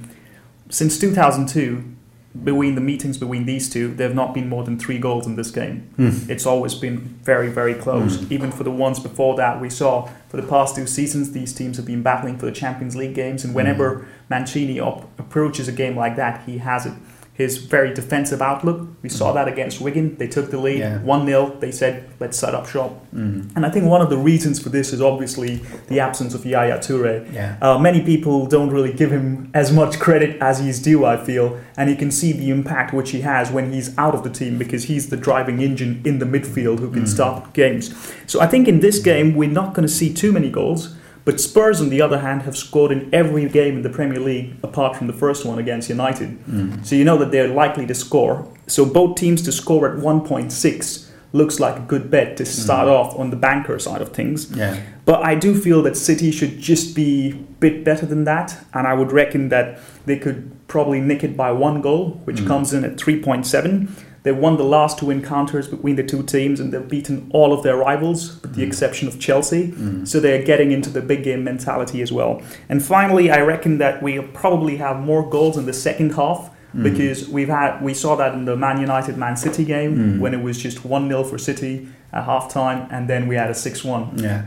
since 0.69 0.97
2002 0.97 1.96
between 2.43 2.75
the 2.75 2.81
meetings 2.81 3.17
between 3.17 3.45
these 3.45 3.69
two, 3.69 3.93
there 3.93 4.07
have 4.07 4.15
not 4.15 4.33
been 4.33 4.49
more 4.49 4.63
than 4.63 4.77
three 4.77 4.99
goals 4.99 5.25
in 5.25 5.35
this 5.35 5.51
game. 5.51 5.89
Mm. 5.97 6.29
It's 6.29 6.45
always 6.45 6.75
been 6.75 6.99
very, 7.23 7.49
very 7.49 7.73
close. 7.73 8.17
Mm. 8.17 8.31
Even 8.31 8.51
for 8.51 8.63
the 8.63 8.71
ones 8.71 8.99
before 8.99 9.35
that, 9.37 9.59
we 9.59 9.69
saw 9.69 10.09
for 10.29 10.37
the 10.37 10.47
past 10.47 10.75
two 10.75 10.87
seasons, 10.87 11.31
these 11.31 11.53
teams 11.53 11.77
have 11.77 11.85
been 11.85 12.03
battling 12.03 12.37
for 12.37 12.45
the 12.45 12.51
Champions 12.51 12.95
League 12.95 13.15
games, 13.15 13.43
and 13.43 13.55
whenever 13.55 13.99
mm. 13.99 14.05
Mancini 14.29 14.79
op- 14.79 15.07
approaches 15.19 15.67
a 15.67 15.71
game 15.71 15.95
like 15.95 16.15
that, 16.15 16.45
he 16.45 16.59
has 16.59 16.85
it 16.85 16.93
his 17.37 17.57
very 17.57 17.93
defensive 17.93 18.41
outlook. 18.41 18.87
We 19.03 19.09
saw 19.09 19.29
mm. 19.29 19.35
that 19.35 19.47
against 19.47 19.79
Wigan. 19.79 20.17
They 20.17 20.27
took 20.27 20.49
the 20.49 20.57
lead 20.57 21.03
1 21.03 21.19
yeah. 21.19 21.25
0. 21.27 21.57
They 21.59 21.71
said, 21.71 22.09
let's 22.19 22.35
set 22.35 22.55
up 22.55 22.67
shop. 22.67 23.05
Mm. 23.13 23.55
And 23.55 23.63
I 23.63 23.69
think 23.69 23.85
one 23.85 24.01
of 24.01 24.09
the 24.09 24.17
reasons 24.17 24.59
for 24.59 24.69
this 24.69 24.91
is 24.91 25.03
obviously 25.03 25.57
the 25.87 25.99
absence 25.99 26.33
of 26.33 26.47
Yaya 26.47 26.79
Toure. 26.79 27.31
Yeah. 27.31 27.57
Uh, 27.61 27.77
many 27.77 28.01
people 28.01 28.47
don't 28.47 28.71
really 28.71 28.91
give 28.91 29.11
him 29.11 29.51
as 29.53 29.71
much 29.71 29.99
credit 29.99 30.41
as 30.41 30.57
he's 30.57 30.81
due, 30.81 31.05
I 31.05 31.15
feel. 31.15 31.59
And 31.77 31.91
you 31.91 31.95
can 31.95 32.09
see 32.09 32.31
the 32.31 32.49
impact 32.49 32.91
which 32.91 33.11
he 33.11 33.21
has 33.21 33.51
when 33.51 33.71
he's 33.71 33.95
out 33.99 34.15
of 34.15 34.23
the 34.23 34.31
team 34.31 34.57
because 34.57 34.85
he's 34.85 35.09
the 35.09 35.17
driving 35.17 35.61
engine 35.61 36.01
in 36.03 36.17
the 36.17 36.25
midfield 36.25 36.79
who 36.79 36.89
can 36.89 37.03
mm. 37.03 37.07
start 37.07 37.53
games. 37.53 37.93
So 38.25 38.41
I 38.41 38.47
think 38.47 38.67
in 38.67 38.79
this 38.79 38.97
game, 38.97 39.35
we're 39.35 39.47
not 39.47 39.75
going 39.75 39.87
to 39.87 39.93
see 39.93 40.11
too 40.11 40.31
many 40.31 40.49
goals. 40.49 40.95
But 41.27 41.41
Spurs, 41.41 41.81
on 41.81 41.89
the 41.89 42.01
other 42.01 42.19
hand, 42.19 42.43
have 42.43 42.55
scored 42.55 42.89
in 42.89 43.13
every 43.13 43.49
game 43.49 43.75
in 43.75 43.81
the 43.81 43.89
Premier 43.89 44.17
League 44.17 44.55
apart 44.63 44.95
from 44.95 45.07
the 45.07 45.13
first 45.13 45.43
one 45.43 45.59
against 45.59 45.89
United. 45.89 46.41
Mm. 46.45 46.85
So 46.85 46.95
you 46.95 47.03
know 47.03 47.17
that 47.17 47.31
they're 47.31 47.49
likely 47.49 47.85
to 47.87 47.93
score. 47.93 48.47
So 48.67 48.85
both 48.85 49.17
teams 49.17 49.41
to 49.41 49.51
score 49.51 49.89
at 49.91 50.01
1.6 50.01 51.09
looks 51.33 51.59
like 51.59 51.75
a 51.75 51.81
good 51.81 52.09
bet 52.09 52.37
to 52.37 52.45
start 52.45 52.87
mm. 52.87 52.91
off 52.91 53.19
on 53.19 53.29
the 53.29 53.35
banker 53.35 53.77
side 53.77 54.01
of 54.01 54.13
things. 54.13 54.55
Yeah. 54.55 54.81
But 55.03 55.21
I 55.21 55.35
do 55.35 55.53
feel 55.53 55.81
that 55.81 55.97
City 55.97 56.31
should 56.31 56.59
just 56.61 56.95
be 56.95 57.31
a 57.31 57.33
bit 57.59 57.83
better 57.83 58.05
than 58.05 58.23
that. 58.23 58.57
And 58.73 58.87
I 58.87 58.93
would 58.93 59.11
reckon 59.11 59.49
that 59.49 59.81
they 60.05 60.17
could 60.17 60.49
probably 60.69 61.01
nick 61.01 61.25
it 61.25 61.35
by 61.35 61.51
one 61.51 61.81
goal, 61.81 62.21
which 62.23 62.37
mm. 62.37 62.47
comes 62.47 62.71
in 62.71 62.85
at 62.85 62.95
3.7. 62.95 63.89
They 64.23 64.31
won 64.31 64.57
the 64.57 64.63
last 64.63 64.99
two 64.99 65.09
encounters 65.09 65.67
between 65.67 65.95
the 65.95 66.03
two 66.03 66.23
teams 66.23 66.59
and 66.59 66.73
they've 66.73 66.87
beaten 66.87 67.29
all 67.33 67.53
of 67.53 67.63
their 67.63 67.77
rivals, 67.77 68.41
with 68.41 68.55
the 68.55 68.63
mm. 68.63 68.67
exception 68.67 69.07
of 69.07 69.19
Chelsea. 69.19 69.71
Mm. 69.71 70.07
So 70.07 70.19
they're 70.19 70.43
getting 70.43 70.71
into 70.71 70.89
the 70.89 71.01
big 71.01 71.23
game 71.23 71.43
mentality 71.43 72.01
as 72.01 72.11
well. 72.11 72.41
And 72.69 72.83
finally, 72.83 73.31
I 73.31 73.41
reckon 73.41 73.77
that 73.77 74.01
we'll 74.03 74.27
probably 74.27 74.77
have 74.77 74.99
more 74.99 75.27
goals 75.29 75.57
in 75.57 75.65
the 75.65 75.73
second 75.73 76.15
half. 76.15 76.51
Mm. 76.75 76.83
Because 76.83 77.29
we've 77.29 77.47
had 77.47 77.81
we 77.81 77.93
saw 77.93 78.17
that 78.17 78.33
in 78.33 78.43
the 78.43 78.57
Man 78.57 78.81
United 78.81 79.15
Man 79.15 79.37
City 79.37 79.63
game 79.63 79.95
mm. 79.95 80.19
when 80.19 80.33
it 80.33 80.41
was 80.43 80.61
just 80.61 80.83
one 80.83 81.07
0 81.07 81.23
for 81.23 81.37
City 81.37 81.87
at 82.11 82.25
half 82.25 82.51
time 82.51 82.89
and 82.91 83.09
then 83.09 83.25
we 83.29 83.35
had 83.35 83.49
a 83.49 83.55
six 83.55 83.85
one. 83.85 84.11
Yeah 84.17 84.43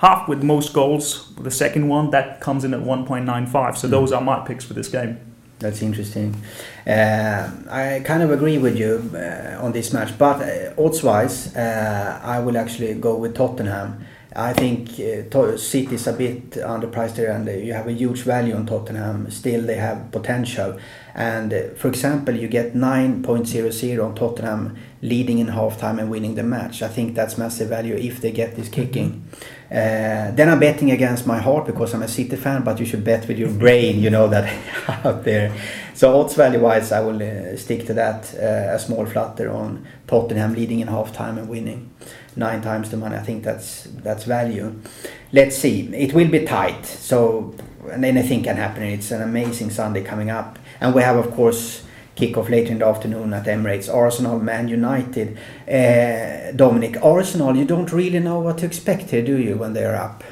half 0.00 0.28
with 0.28 0.42
most 0.42 0.72
goals. 0.72 1.34
The 1.36 1.50
second 1.50 1.88
one 1.88 2.10
that 2.10 2.40
comes 2.40 2.64
in 2.64 2.72
at 2.74 2.80
1.95. 2.80 3.76
So 3.76 3.86
mm. 3.86 3.90
those 3.90 4.12
are 4.12 4.20
my 4.20 4.40
picks 4.40 4.64
for 4.64 4.74
this 4.74 4.88
game. 4.88 5.18
That's 5.60 5.82
interesting. 5.82 6.34
Uh, 6.86 7.50
I 7.68 8.00
kind 8.02 8.22
of 8.22 8.30
agree 8.30 8.56
with 8.56 8.78
you 8.78 9.10
uh, 9.14 9.62
on 9.62 9.72
this 9.72 9.92
match, 9.92 10.16
but 10.16 10.40
uh, 10.40 10.72
odds-wise, 10.82 11.54
uh, 11.54 12.18
I 12.22 12.40
will 12.40 12.56
actually 12.56 12.94
go 12.94 13.16
with 13.16 13.34
Tottenham. 13.34 14.02
I 14.34 14.52
think 14.52 14.90
uh, 15.00 15.56
City 15.56 15.96
is 15.96 16.06
a 16.06 16.12
bit 16.12 16.52
underpriced 16.52 17.16
here, 17.16 17.32
and 17.32 17.48
uh, 17.48 17.52
you 17.52 17.72
have 17.72 17.88
a 17.88 17.92
huge 17.92 18.22
value 18.22 18.54
on 18.54 18.64
Tottenham. 18.64 19.28
Still, 19.28 19.62
they 19.62 19.74
have 19.74 20.12
potential. 20.12 20.78
And 21.16 21.52
uh, 21.52 21.62
for 21.74 21.88
example, 21.88 22.36
you 22.36 22.46
get 22.46 22.74
9.00 22.74 24.04
on 24.04 24.14
Tottenham 24.14 24.76
leading 25.02 25.38
in 25.38 25.48
halftime 25.48 25.98
and 25.98 26.10
winning 26.10 26.36
the 26.36 26.44
match. 26.44 26.80
I 26.80 26.88
think 26.88 27.16
that's 27.16 27.38
massive 27.38 27.70
value 27.70 27.96
if 27.96 28.20
they 28.20 28.30
get 28.30 28.54
this 28.54 28.68
kicking. 28.68 29.10
Mm-hmm. 29.10 29.44
Uh, 29.72 30.34
then 30.36 30.48
I'm 30.48 30.60
betting 30.60 30.92
against 30.92 31.26
my 31.26 31.38
heart 31.38 31.66
because 31.66 31.92
I'm 31.92 32.02
a 32.02 32.08
City 32.08 32.36
fan, 32.36 32.62
but 32.62 32.78
you 32.78 32.86
should 32.86 33.02
bet 33.02 33.26
with 33.26 33.38
your 33.38 33.50
brain, 33.50 33.98
you 33.98 34.10
know 34.10 34.28
that 34.28 34.46
out 35.04 35.24
there. 35.24 35.52
So 35.94 36.20
odds 36.20 36.34
value 36.34 36.60
wise, 36.60 36.92
I 36.92 37.00
will 37.00 37.20
uh, 37.20 37.56
stick 37.56 37.84
to 37.86 37.94
that. 37.94 38.32
A 38.34 38.78
small 38.78 39.06
flutter 39.06 39.50
on 39.50 39.86
Tottenham 40.06 40.54
leading 40.54 40.78
in 40.78 40.86
half 40.86 41.12
time 41.12 41.36
and 41.36 41.48
winning 41.48 41.90
nine 42.36 42.62
times 42.62 42.90
the 42.90 42.96
money. 42.96 43.16
I 43.16 43.22
think 43.22 43.44
that's 43.44 43.84
that's 44.02 44.24
value. 44.24 44.80
Let's 45.32 45.56
see. 45.56 45.88
It 45.94 46.12
will 46.12 46.28
be 46.28 46.44
tight. 46.44 46.86
So 46.86 47.54
and 47.90 48.04
anything 48.04 48.42
can 48.42 48.56
happen. 48.56 48.82
It's 48.82 49.10
an 49.10 49.22
amazing 49.22 49.70
Sunday 49.70 50.02
coming 50.02 50.30
up, 50.30 50.58
and 50.80 50.94
we 50.94 51.02
have 51.02 51.16
of 51.16 51.30
course 51.32 51.84
kick-off 52.16 52.50
later 52.50 52.72
in 52.72 52.78
the 52.78 52.86
afternoon 52.86 53.32
at 53.32 53.46
Emirates. 53.46 53.92
Arsenal, 53.92 54.38
Man 54.38 54.68
United. 54.68 55.38
Uh, 55.66 56.52
Dominic, 56.52 57.02
Arsenal, 57.02 57.56
you 57.56 57.64
don't 57.64 57.90
really 57.92 58.18
know 58.18 58.40
what 58.40 58.58
to 58.58 58.66
expect 58.66 59.10
here, 59.10 59.22
do 59.22 59.38
you, 59.38 59.56
when 59.56 59.72
they're 59.72 59.96
up? 59.96 60.22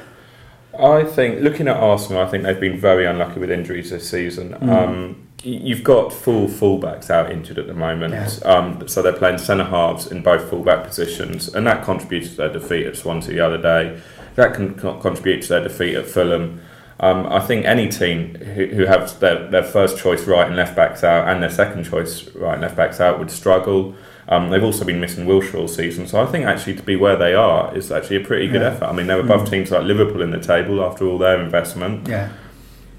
I 0.77 1.03
think 1.03 1.41
looking 1.41 1.67
at 1.67 1.77
Arsenal, 1.77 2.21
I 2.21 2.27
think 2.27 2.43
they've 2.43 2.59
been 2.59 2.77
very 2.77 3.05
unlucky 3.05 3.39
with 3.39 3.49
injuries 3.49 3.89
this 3.89 4.07
season. 4.07 4.51
Mm. 4.51 4.69
Um, 4.69 5.28
you've 5.43 5.83
got 5.83 6.11
full 6.11 6.47
fullbacks 6.47 7.09
out 7.09 7.31
injured 7.31 7.57
at 7.57 7.67
the 7.67 7.73
moment, 7.73 8.13
yeah. 8.13 8.27
um, 8.49 8.87
so 8.87 9.01
they're 9.01 9.13
playing 9.13 9.37
centre 9.37 9.63
halves 9.63 10.07
in 10.07 10.21
both 10.21 10.49
fullback 10.49 10.85
positions, 10.85 11.53
and 11.53 11.65
that 11.67 11.83
contributed 11.83 12.31
to 12.31 12.37
their 12.37 12.53
defeat 12.53 12.85
at 12.85 12.97
Swansea 12.97 13.33
the 13.33 13.39
other 13.39 13.57
day. 13.57 14.01
That 14.35 14.53
can 14.53 14.75
contribute 14.75 15.41
to 15.43 15.49
their 15.49 15.63
defeat 15.63 15.95
at 15.95 16.07
Fulham. 16.07 16.61
Um, 17.01 17.27
I 17.27 17.39
think 17.39 17.65
any 17.65 17.87
team 17.87 18.35
who, 18.35 18.67
who 18.67 18.85
have 18.85 19.19
their, 19.19 19.47
their 19.49 19.63
first 19.63 19.97
choice 19.97 20.25
right 20.25 20.45
and 20.45 20.55
left 20.57 20.75
backs 20.75 21.03
out 21.03 21.29
and 21.29 21.41
their 21.41 21.49
second 21.49 21.85
choice 21.85 22.27
right 22.35 22.53
and 22.53 22.61
left 22.61 22.75
backs 22.75 22.99
out 22.99 23.19
would 23.19 23.31
struggle. 23.31 23.95
Um, 24.27 24.49
they've 24.49 24.63
also 24.63 24.83
been 24.83 24.99
missing 24.99 25.25
Wilshere 25.25 25.55
all 25.55 25.67
season, 25.67 26.07
so 26.07 26.21
I 26.21 26.25
think 26.25 26.45
actually 26.45 26.75
to 26.75 26.83
be 26.83 26.95
where 26.95 27.15
they 27.15 27.33
are 27.33 27.75
is 27.75 27.91
actually 27.91 28.17
a 28.17 28.25
pretty 28.25 28.47
good 28.47 28.61
yeah. 28.61 28.67
effort. 28.67 28.85
I 28.85 28.91
mean, 28.91 29.07
they're 29.07 29.19
above 29.19 29.47
mm. 29.47 29.49
teams 29.49 29.71
like 29.71 29.83
Liverpool 29.83 30.21
in 30.21 30.31
the 30.31 30.39
table 30.39 30.83
after 30.83 31.07
all 31.07 31.17
their 31.17 31.41
investment. 31.41 32.07
Yeah. 32.07 32.29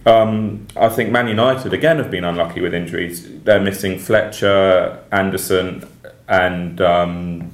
Um, 0.06 0.66
I 0.76 0.88
think 0.88 1.10
Man 1.10 1.28
United 1.28 1.72
again 1.72 1.98
have 1.98 2.10
been 2.10 2.24
unlucky 2.24 2.60
with 2.60 2.72
injuries. 2.72 3.42
They're 3.42 3.60
missing 3.60 3.98
Fletcher, 3.98 4.98
Anderson, 5.12 5.86
and 6.26 6.80
um, 6.80 7.52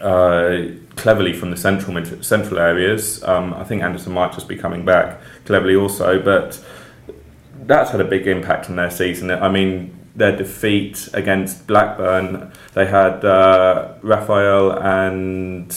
uh, 0.00 0.72
Cleverley 0.96 1.34
from 1.34 1.50
the 1.50 1.56
central 1.56 2.22
central 2.22 2.58
areas. 2.58 3.22
Um, 3.24 3.52
I 3.54 3.64
think 3.64 3.82
Anderson 3.82 4.12
might 4.12 4.32
just 4.32 4.48
be 4.48 4.56
coming 4.56 4.84
back. 4.84 5.20
Cleverley 5.44 5.80
also, 5.80 6.22
but 6.22 6.62
that's 7.66 7.90
had 7.90 8.00
a 8.00 8.04
big 8.04 8.26
impact 8.26 8.70
on 8.70 8.76
their 8.76 8.90
season. 8.90 9.30
I 9.30 9.48
mean, 9.48 9.94
their 10.16 10.36
defeat 10.36 11.08
against 11.12 11.66
Blackburn, 11.66 12.50
they 12.74 12.86
had 12.86 13.24
uh, 13.24 13.94
Raphael 14.02 14.72
and 14.72 15.70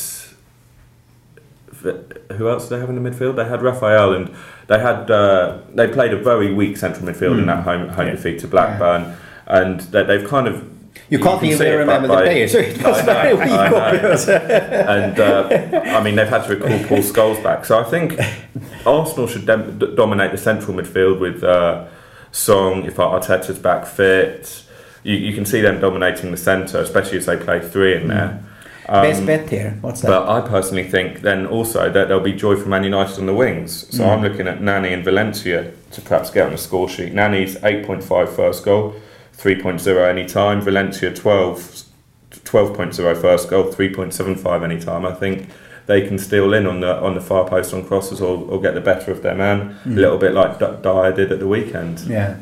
who 1.82 2.50
else 2.50 2.64
did 2.64 2.76
they 2.76 2.80
have 2.80 2.90
in 2.90 3.02
the 3.02 3.10
midfield? 3.10 3.36
They 3.36 3.46
had 3.46 3.62
Raphael 3.62 4.14
and 4.14 4.34
they 4.68 4.80
had 4.80 5.10
uh, 5.12 5.60
they 5.74 5.88
played 5.88 6.14
a 6.14 6.18
very 6.18 6.54
weak 6.54 6.78
central 6.78 7.06
midfield 7.06 7.36
mm. 7.36 7.40
in 7.40 7.46
that 7.48 7.64
home 7.64 7.90
home 7.90 8.08
yeah. 8.08 8.14
defeat 8.14 8.40
to 8.40 8.48
Blackburn, 8.48 9.04
yeah. 9.04 9.18
and 9.48 9.80
they, 9.82 10.04
they've 10.04 10.28
kind 10.28 10.48
of 10.48 10.68
you 11.10 11.20
can't 11.20 11.44
you 11.44 11.54
even 11.54 11.80
remember 11.80 12.08
the 12.08 12.14
players. 12.14 12.56
it 12.56 12.82
was 12.82 13.02
very 13.02 13.34
weak. 13.34 13.50
and 13.50 15.20
uh, 15.20 15.82
I 15.98 16.02
mean, 16.02 16.16
they've 16.16 16.28
had 16.28 16.46
to 16.46 16.56
recall 16.56 16.88
Paul 16.88 17.00
Scholes 17.00 17.44
back. 17.44 17.66
So 17.66 17.80
I 17.80 17.84
think 17.84 18.18
Arsenal 18.86 19.28
should 19.28 19.46
dem- 19.46 19.78
dominate 19.96 20.32
the 20.32 20.38
central 20.38 20.76
midfield 20.76 21.20
with 21.20 21.44
uh, 21.44 21.88
Song. 22.32 22.86
If 22.86 22.96
Arteta's 22.96 23.60
back 23.60 23.86
fit, 23.86 24.64
you, 25.04 25.16
you 25.16 25.34
can 25.34 25.46
see 25.46 25.60
them 25.60 25.82
dominating 25.82 26.32
the 26.32 26.38
centre, 26.38 26.80
especially 26.80 27.18
as 27.18 27.26
they 27.26 27.36
play 27.36 27.60
three 27.60 27.96
in 27.96 28.08
there. 28.08 28.44
Um, 28.88 29.04
Best 29.04 29.26
bet 29.26 29.50
here. 29.50 29.78
What's 29.82 30.02
that? 30.02 30.08
But 30.08 30.28
I 30.28 30.48
personally 30.48 30.84
think 30.84 31.22
then 31.22 31.46
also 31.46 31.92
that 31.92 32.08
there'll 32.08 32.24
be 32.24 32.34
joy 32.34 32.56
from 32.56 32.70
Man 32.70 32.84
United 32.84 33.20
on 33.20 33.26
the 33.26 33.34
wings. 33.34 33.88
So 33.96 34.04
mm. 34.04 34.10
I'm 34.10 34.22
looking 34.22 34.48
at 34.48 34.62
Nani 34.62 34.92
and 34.92 35.04
Valencia 35.04 35.72
to 35.92 36.02
perhaps 36.02 36.30
get 36.30 36.46
on 36.46 36.52
the 36.52 36.58
score 36.58 36.90
sheet. 36.90 37.14
Nani's 37.14 37.56
8.5 37.58 38.30
first 38.30 38.66
goal, 38.66 38.96
3.0 39.38 40.10
any 40.10 40.26
time. 40.26 40.62
Valencia 40.62 41.14
12, 41.14 41.84
12.0 42.32 43.22
first 43.22 43.50
goal, 43.50 43.66
3.75 43.66 44.64
any 44.64 44.80
time. 44.80 45.06
I 45.06 45.14
think 45.14 45.50
they 45.86 46.08
can 46.08 46.18
steal 46.18 46.54
in 46.54 46.66
on 46.66 46.80
the 46.80 46.96
on 47.02 47.16
the 47.16 47.22
far 47.22 47.48
post 47.48 47.74
on 47.74 47.86
crosses 47.86 48.22
or, 48.22 48.38
or 48.50 48.62
get 48.62 48.74
the 48.74 48.82
better 48.82 49.12
of 49.12 49.22
their 49.24 49.36
man, 49.36 49.78
mm. 49.84 49.98
a 49.98 50.00
little 50.00 50.18
bit 50.18 50.34
like 50.34 50.60
Dyer 50.60 51.12
did 51.14 51.32
at 51.32 51.40
the 51.40 51.48
weekend. 51.48 52.00
Yeah. 52.02 52.38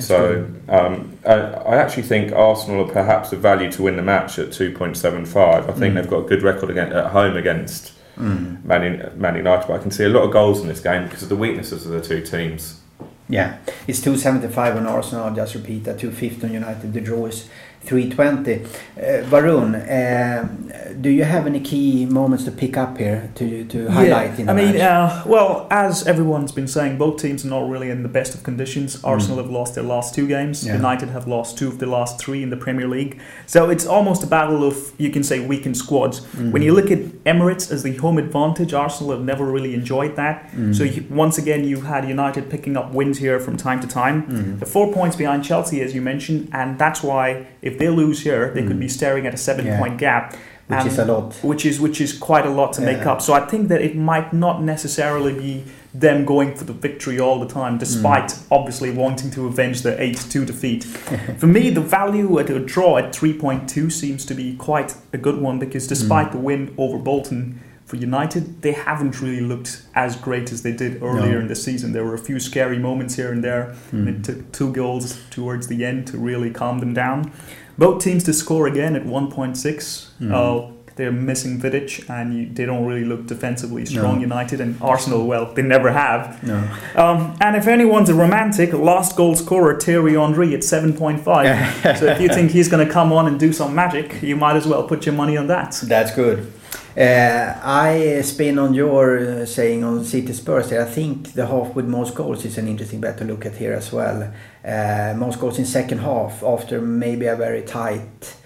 So 0.00 0.50
um, 0.68 1.16
I, 1.24 1.34
I, 1.34 1.76
actually 1.76 2.02
think 2.02 2.32
Arsenal 2.32 2.84
are 2.84 2.92
perhaps 2.92 3.32
a 3.32 3.36
value 3.36 3.70
to 3.72 3.82
win 3.82 3.96
the 3.96 4.02
match 4.02 4.38
at 4.38 4.48
2.75. 4.48 5.36
I 5.36 5.72
think 5.72 5.76
mm. 5.76 5.94
they've 5.94 6.10
got 6.10 6.24
a 6.24 6.28
good 6.28 6.42
record 6.42 6.70
against, 6.70 6.94
at 6.94 7.12
home 7.12 7.36
against 7.36 7.92
mm. 8.16 8.64
Man, 8.64 9.12
Man 9.16 9.36
United, 9.36 9.68
but 9.68 9.74
I 9.74 9.82
can 9.82 9.92
see 9.92 10.04
a 10.04 10.08
lot 10.08 10.24
of 10.24 10.32
goals 10.32 10.60
in 10.60 10.68
this 10.68 10.80
game 10.80 11.04
because 11.04 11.22
of 11.22 11.28
the 11.28 11.36
weaknesses 11.36 11.86
of 11.86 11.92
the 11.92 12.00
two 12.00 12.22
teams. 12.22 12.80
Yeah, 13.28 13.58
it's 13.86 14.00
275 14.00 14.76
on 14.76 14.86
Arsenal, 14.86 15.24
I'll 15.24 15.34
just 15.34 15.54
repeat 15.54 15.84
that, 15.84 15.98
250 15.98 16.46
on 16.46 16.52
United. 16.52 16.92
The 16.92 17.00
draw 17.00 17.26
is 17.26 17.48
320. 17.84 18.64
Uh, 18.64 19.24
Varun, 19.28 19.74
uh, 19.74 20.94
do 21.00 21.10
you 21.10 21.24
have 21.24 21.46
any 21.46 21.60
key 21.60 22.06
moments 22.06 22.44
to 22.44 22.50
pick 22.50 22.76
up 22.76 22.96
here 22.98 23.30
to, 23.34 23.64
to 23.64 23.88
highlight 23.90 24.30
yeah, 24.32 24.38
in 24.38 24.46
the 24.46 24.52
I 24.52 24.54
mean, 24.54 24.80
uh, 24.80 25.22
well, 25.26 25.66
as 25.70 26.06
everyone's 26.06 26.52
been 26.52 26.68
saying, 26.68 26.98
both 26.98 27.20
teams 27.20 27.44
are 27.44 27.48
not 27.48 27.68
really 27.68 27.90
in 27.90 28.02
the 28.02 28.08
best 28.08 28.34
of 28.34 28.42
conditions. 28.42 28.96
Mm. 28.96 29.08
Arsenal 29.08 29.36
have 29.38 29.50
lost 29.50 29.74
their 29.74 29.84
last 29.84 30.14
two 30.14 30.26
games. 30.26 30.66
Yeah. 30.66 30.76
United 30.76 31.10
have 31.10 31.26
lost 31.26 31.58
two 31.58 31.68
of 31.68 31.78
the 31.78 31.86
last 31.86 32.18
three 32.18 32.42
in 32.42 32.50
the 32.50 32.56
Premier 32.56 32.88
League. 32.88 33.20
So 33.46 33.70
it's 33.70 33.86
almost 33.86 34.22
a 34.22 34.26
battle 34.26 34.64
of, 34.64 34.92
you 34.98 35.10
can 35.10 35.22
say, 35.22 35.44
weakened 35.46 35.76
squads. 35.76 36.20
Mm. 36.20 36.52
When 36.52 36.62
you 36.62 36.72
look 36.72 36.90
at 36.90 37.00
Emirates 37.24 37.70
as 37.70 37.82
the 37.82 37.96
home 37.96 38.18
advantage, 38.18 38.72
Arsenal 38.72 39.12
have 39.12 39.22
never 39.22 39.44
really 39.44 39.74
enjoyed 39.74 40.16
that. 40.16 40.50
Mm. 40.52 40.74
So 40.74 40.84
you, 40.84 41.04
once 41.10 41.38
again, 41.38 41.64
you've 41.64 41.84
had 41.84 42.08
United 42.08 42.50
picking 42.50 42.76
up 42.76 42.92
wins 42.92 43.18
here 43.18 43.38
from 43.40 43.56
time 43.56 43.80
to 43.80 43.86
time. 43.86 44.26
Mm. 44.26 44.60
The 44.60 44.66
four 44.66 44.92
points 44.92 45.16
behind 45.16 45.44
Chelsea, 45.44 45.80
as 45.82 45.94
you 45.94 46.00
mentioned, 46.00 46.48
and 46.52 46.78
that's 46.78 47.02
why 47.02 47.46
if 47.62 47.73
they 47.78 47.88
lose 47.88 48.22
here, 48.22 48.52
they 48.52 48.62
mm. 48.62 48.68
could 48.68 48.80
be 48.80 48.88
staring 48.88 49.26
at 49.26 49.34
a 49.34 49.36
seven 49.36 49.66
yeah. 49.66 49.78
point 49.78 49.98
gap. 49.98 50.36
Which 50.66 50.86
is 50.86 50.98
a 50.98 51.04
lot. 51.04 51.34
Which 51.42 51.66
is 51.66 51.78
which 51.78 52.00
is 52.00 52.16
quite 52.16 52.46
a 52.46 52.50
lot 52.50 52.72
to 52.74 52.80
yeah. 52.80 52.92
make 52.92 53.06
up. 53.06 53.20
So 53.20 53.34
I 53.34 53.40
think 53.40 53.68
that 53.68 53.82
it 53.82 53.96
might 53.96 54.32
not 54.32 54.62
necessarily 54.62 55.34
be 55.34 55.64
them 55.92 56.24
going 56.24 56.56
for 56.56 56.64
the 56.64 56.72
victory 56.72 57.20
all 57.20 57.38
the 57.38 57.46
time, 57.46 57.76
despite 57.76 58.30
mm. 58.30 58.46
obviously 58.50 58.90
wanting 58.90 59.30
to 59.32 59.46
avenge 59.46 59.82
the 59.82 60.00
8 60.02 60.26
2 60.30 60.44
defeat. 60.46 60.84
for 61.38 61.46
me, 61.46 61.68
the 61.68 61.82
value 61.82 62.38
at 62.38 62.48
a 62.48 62.58
draw 62.58 62.96
at 62.96 63.12
3.2 63.12 63.92
seems 63.92 64.24
to 64.24 64.34
be 64.34 64.56
quite 64.56 64.96
a 65.12 65.18
good 65.18 65.38
one 65.38 65.58
because 65.58 65.86
despite 65.86 66.28
mm. 66.28 66.32
the 66.32 66.38
win 66.38 66.74
over 66.78 66.98
Bolton, 66.98 67.60
for 67.86 67.96
United, 67.96 68.62
they 68.62 68.72
haven't 68.72 69.20
really 69.20 69.42
looked 69.42 69.82
as 69.94 70.16
great 70.16 70.50
as 70.52 70.62
they 70.62 70.72
did 70.72 71.02
earlier 71.02 71.34
no. 71.34 71.40
in 71.40 71.48
the 71.48 71.54
season. 71.54 71.92
There 71.92 72.04
were 72.04 72.14
a 72.14 72.18
few 72.18 72.40
scary 72.40 72.78
moments 72.78 73.14
here 73.14 73.30
and 73.30 73.44
there, 73.44 73.76
mm. 73.90 73.92
and 73.92 74.08
it 74.08 74.24
took 74.24 74.52
two 74.52 74.72
goals 74.72 75.22
towards 75.30 75.66
the 75.68 75.84
end 75.84 76.06
to 76.08 76.18
really 76.18 76.50
calm 76.50 76.78
them 76.78 76.94
down. 76.94 77.30
Both 77.76 78.02
teams 78.02 78.24
to 78.24 78.32
score 78.32 78.66
again 78.66 78.96
at 78.96 79.04
1.6. 79.04 80.10
Mm. 80.20 80.32
Uh, 80.32 80.70
they're 80.96 81.10
missing 81.10 81.60
Vidic, 81.60 82.08
and 82.08 82.38
you, 82.38 82.48
they 82.52 82.64
don't 82.64 82.86
really 82.86 83.04
look 83.04 83.26
defensively 83.26 83.84
strong. 83.84 84.16
No. 84.16 84.20
United 84.20 84.60
and 84.60 84.80
Arsenal, 84.80 85.26
well, 85.26 85.52
they 85.52 85.62
never 85.62 85.90
have. 85.90 86.40
No. 86.44 86.56
Um, 86.94 87.36
and 87.40 87.56
if 87.56 87.66
anyone's 87.66 88.08
a 88.10 88.14
romantic, 88.14 88.72
last 88.72 89.16
goal 89.16 89.34
scorer 89.34 89.78
Thierry 89.80 90.14
Henry 90.14 90.54
at 90.54 90.60
7.5. 90.60 91.22
so 91.98 92.06
if 92.06 92.20
you 92.20 92.28
think 92.28 92.52
he's 92.52 92.68
going 92.68 92.86
to 92.86 92.92
come 92.92 93.12
on 93.12 93.26
and 93.26 93.40
do 93.40 93.52
some 93.52 93.74
magic, 93.74 94.22
you 94.22 94.36
might 94.36 94.54
as 94.54 94.68
well 94.68 94.84
put 94.84 95.04
your 95.04 95.16
money 95.16 95.36
on 95.36 95.48
that. 95.48 95.72
That's 95.82 96.14
good. 96.14 96.52
Uh, 96.96 97.58
I 97.64 98.20
spin 98.22 98.58
on 98.58 98.72
your 98.72 99.18
uh, 99.18 99.46
saying 99.46 99.82
on 99.82 100.04
City 100.04 100.32
Spurs 100.32 100.70
there. 100.70 100.82
I 100.82 100.88
think 100.88 101.32
the 101.32 101.46
half 101.46 101.74
with 101.74 101.86
most 101.86 102.14
goals 102.14 102.44
is 102.44 102.56
an 102.56 102.68
interesting 102.68 103.00
bet 103.00 103.18
to 103.18 103.24
look 103.24 103.44
at 103.44 103.56
here 103.56 103.72
as 103.72 103.92
well. 103.92 104.32
Uh, 104.64 105.14
most 105.16 105.40
goals 105.40 105.58
in 105.58 105.64
second 105.64 105.98
half 105.98 106.42
after 106.44 106.80
maybe 106.80 107.26
a 107.26 107.34
very 107.34 107.62
tight 107.62 108.36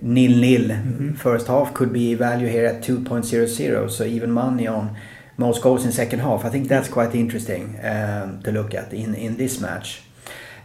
nil-nil 0.00 0.68
mm-hmm. 0.68 1.14
first 1.14 1.46
half 1.46 1.72
could 1.72 1.92
be 1.92 2.14
value 2.14 2.46
here 2.46 2.66
at 2.66 2.82
2.00 2.82 3.90
so 3.90 4.04
even 4.04 4.30
money 4.30 4.66
on 4.66 4.94
most 5.38 5.62
goals 5.62 5.84
in 5.84 5.92
second 5.92 6.18
half 6.18 6.44
I 6.44 6.50
think 6.50 6.68
that's 6.68 6.88
quite 6.88 7.14
interesting 7.14 7.78
um, 7.82 8.42
to 8.42 8.52
look 8.52 8.74
at 8.74 8.92
in, 8.92 9.14
in 9.14 9.36
this 9.38 9.58
match 9.58 10.02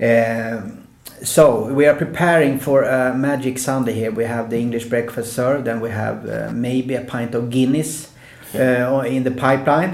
um, 0.01 0.88
so 1.23 1.65
we 1.71 1.85
are 1.85 1.95
preparing 1.95 2.59
for 2.59 2.83
a 2.83 3.13
magic 3.15 3.59
Sunday 3.59 3.93
here. 3.93 4.11
We 4.11 4.23
have 4.23 4.49
the 4.49 4.57
English 4.57 4.85
breakfast 4.85 5.33
served, 5.33 5.67
and 5.67 5.81
we 5.81 5.89
have 5.91 6.27
uh, 6.27 6.51
maybe 6.51 6.95
a 6.95 7.01
pint 7.01 7.35
of 7.35 7.49
Guinness 7.49 8.11
uh, 8.55 9.03
in 9.05 9.23
the 9.23 9.31
pipeline. 9.31 9.91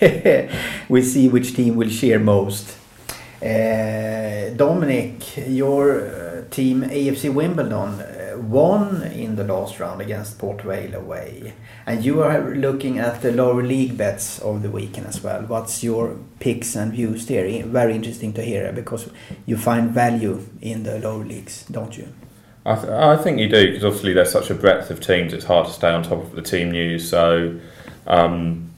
we 0.88 1.02
see 1.02 1.28
which 1.28 1.54
team 1.54 1.76
will 1.76 1.90
share 1.90 2.18
most. 2.18 2.76
Uh, 3.42 4.50
Dominic, 4.56 5.36
your 5.48 6.06
uh, 6.06 6.42
team 6.50 6.82
AFC 6.82 7.32
Wimbledon 7.32 8.00
won 8.42 9.02
in 9.02 9.36
the 9.36 9.44
last 9.44 9.80
round 9.80 10.00
against 10.00 10.38
Port 10.38 10.62
Vale 10.62 10.94
away. 10.94 11.54
And 11.86 12.04
you 12.04 12.22
are 12.22 12.54
looking 12.54 12.98
at 12.98 13.22
the 13.22 13.32
lower 13.32 13.62
league 13.62 13.96
bets 13.96 14.38
of 14.40 14.62
the 14.62 14.70
weekend 14.70 15.06
as 15.06 15.22
well. 15.22 15.42
What's 15.42 15.82
your 15.82 16.18
picks 16.40 16.74
and 16.76 16.92
views 16.92 17.26
there? 17.26 17.64
Very 17.64 17.94
interesting 17.94 18.32
to 18.34 18.42
hear 18.42 18.72
because 18.72 19.08
you 19.46 19.56
find 19.56 19.90
value 19.90 20.46
in 20.60 20.82
the 20.82 20.98
lower 20.98 21.24
leagues, 21.24 21.64
don't 21.70 21.96
you? 21.96 22.08
I, 22.64 22.74
th- 22.76 22.88
I 22.88 23.16
think 23.16 23.38
you 23.38 23.48
do 23.48 23.66
because 23.68 23.84
obviously 23.84 24.12
there's 24.12 24.30
such 24.30 24.50
a 24.50 24.54
breadth 24.54 24.90
of 24.90 25.00
teams. 25.00 25.32
It's 25.32 25.44
hard 25.44 25.66
to 25.66 25.72
stay 25.72 25.90
on 25.90 26.02
top 26.02 26.22
of 26.22 26.32
the 26.36 26.42
team 26.42 26.70
news. 26.70 27.08
So, 27.08 27.58
um, 28.06 28.70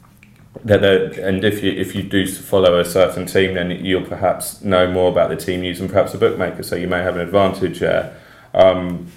and 0.66 1.44
if 1.44 1.62
you 1.62 1.72
if 1.72 1.94
you 1.94 2.02
do 2.02 2.26
follow 2.26 2.78
a 2.78 2.84
certain 2.84 3.26
team, 3.26 3.54
then 3.54 3.70
you'll 3.84 4.06
perhaps 4.06 4.62
know 4.62 4.90
more 4.90 5.10
about 5.10 5.28
the 5.28 5.36
team 5.36 5.60
news 5.60 5.80
and 5.80 5.90
perhaps 5.90 6.14
a 6.14 6.18
bookmaker. 6.18 6.62
So 6.62 6.76
you 6.76 6.88
may 6.88 7.02
have 7.02 7.16
an 7.16 7.20
advantage 7.20 7.80
there. 7.80 8.16
Um, 8.54 9.08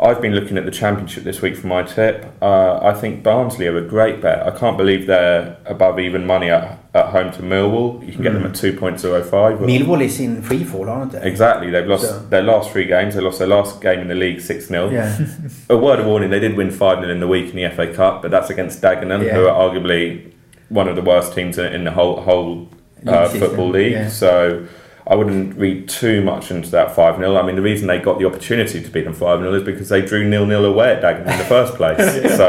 I've 0.00 0.20
been 0.20 0.34
looking 0.34 0.58
at 0.58 0.64
the 0.64 0.72
championship 0.72 1.22
this 1.22 1.40
week 1.40 1.56
for 1.56 1.68
my 1.68 1.84
tip. 1.84 2.26
Uh, 2.42 2.78
I 2.82 2.94
think 2.94 3.22
Barnsley 3.22 3.68
are 3.68 3.76
a 3.76 3.86
great 3.86 4.20
bet. 4.20 4.44
I 4.44 4.50
can't 4.50 4.76
believe 4.76 5.06
they're 5.06 5.56
above 5.66 6.00
even 6.00 6.26
money 6.26 6.50
at, 6.50 6.80
at 6.94 7.06
home 7.06 7.30
to 7.32 7.42
Millwall. 7.42 8.04
You 8.04 8.12
can 8.12 8.22
get 8.22 8.32
them 8.32 8.44
at 8.44 8.56
two 8.56 8.72
point 8.72 8.98
zero 8.98 9.22
five. 9.22 9.58
Millwall 9.60 10.02
is 10.02 10.18
in 10.18 10.42
free 10.42 10.64
fall, 10.64 10.88
aren't 10.90 11.12
they? 11.12 11.22
Exactly. 11.22 11.70
They've 11.70 11.86
lost 11.86 12.08
So- 12.08 12.18
their 12.28 12.42
last 12.42 12.72
three 12.72 12.86
games. 12.86 13.14
They 13.14 13.20
lost 13.20 13.38
their 13.38 13.46
last 13.48 13.80
game 13.80 14.00
in 14.00 14.08
the 14.08 14.16
league 14.16 14.40
six 14.40 14.66
0 14.66 14.90
Yeah. 14.90 15.16
A 15.70 15.76
word 15.76 16.00
of 16.00 16.06
warning: 16.06 16.30
they 16.30 16.40
did 16.40 16.56
win 16.56 16.72
five 16.72 16.98
0 16.98 17.10
in 17.12 17.20
the 17.20 17.28
week 17.28 17.54
in 17.54 17.56
the 17.56 17.70
FA 17.70 17.86
Cup, 17.94 18.20
but 18.22 18.32
that's 18.32 18.50
against 18.50 18.82
Dagenham, 18.82 19.24
Yeah. 19.24 19.34
who 19.34 19.46
are 19.46 19.70
arguably 19.70 20.32
one 20.70 20.88
of 20.88 20.96
the 20.96 21.02
worst 21.02 21.34
teams 21.34 21.56
in 21.56 21.72
in 21.72 21.84
the 21.84 21.92
whole 21.92 22.20
whole 22.20 22.68
uh, 23.06 23.28
League 23.32 23.40
football 23.40 23.68
league. 23.70 23.92
yeah. 23.92 24.08
So. 24.08 24.66
I 25.06 25.16
wouldn't 25.16 25.56
read 25.56 25.86
too 25.86 26.22
much 26.22 26.50
into 26.50 26.70
that 26.70 26.94
5 26.94 27.16
0. 27.16 27.36
I 27.36 27.42
mean, 27.42 27.56
the 27.56 27.62
reason 27.62 27.88
they 27.88 27.98
got 27.98 28.18
the 28.18 28.24
opportunity 28.24 28.82
to 28.82 28.88
beat 28.88 29.04
them 29.04 29.12
5 29.12 29.40
0 29.40 29.52
is 29.52 29.62
because 29.62 29.90
they 29.90 30.00
drew 30.00 30.26
nil 30.26 30.46
nil 30.46 30.64
away 30.64 30.92
at 30.92 31.02
Dagenham 31.02 31.30
in 31.30 31.38
the 31.38 31.44
first 31.44 31.74
place. 31.74 31.98
so 32.36 32.48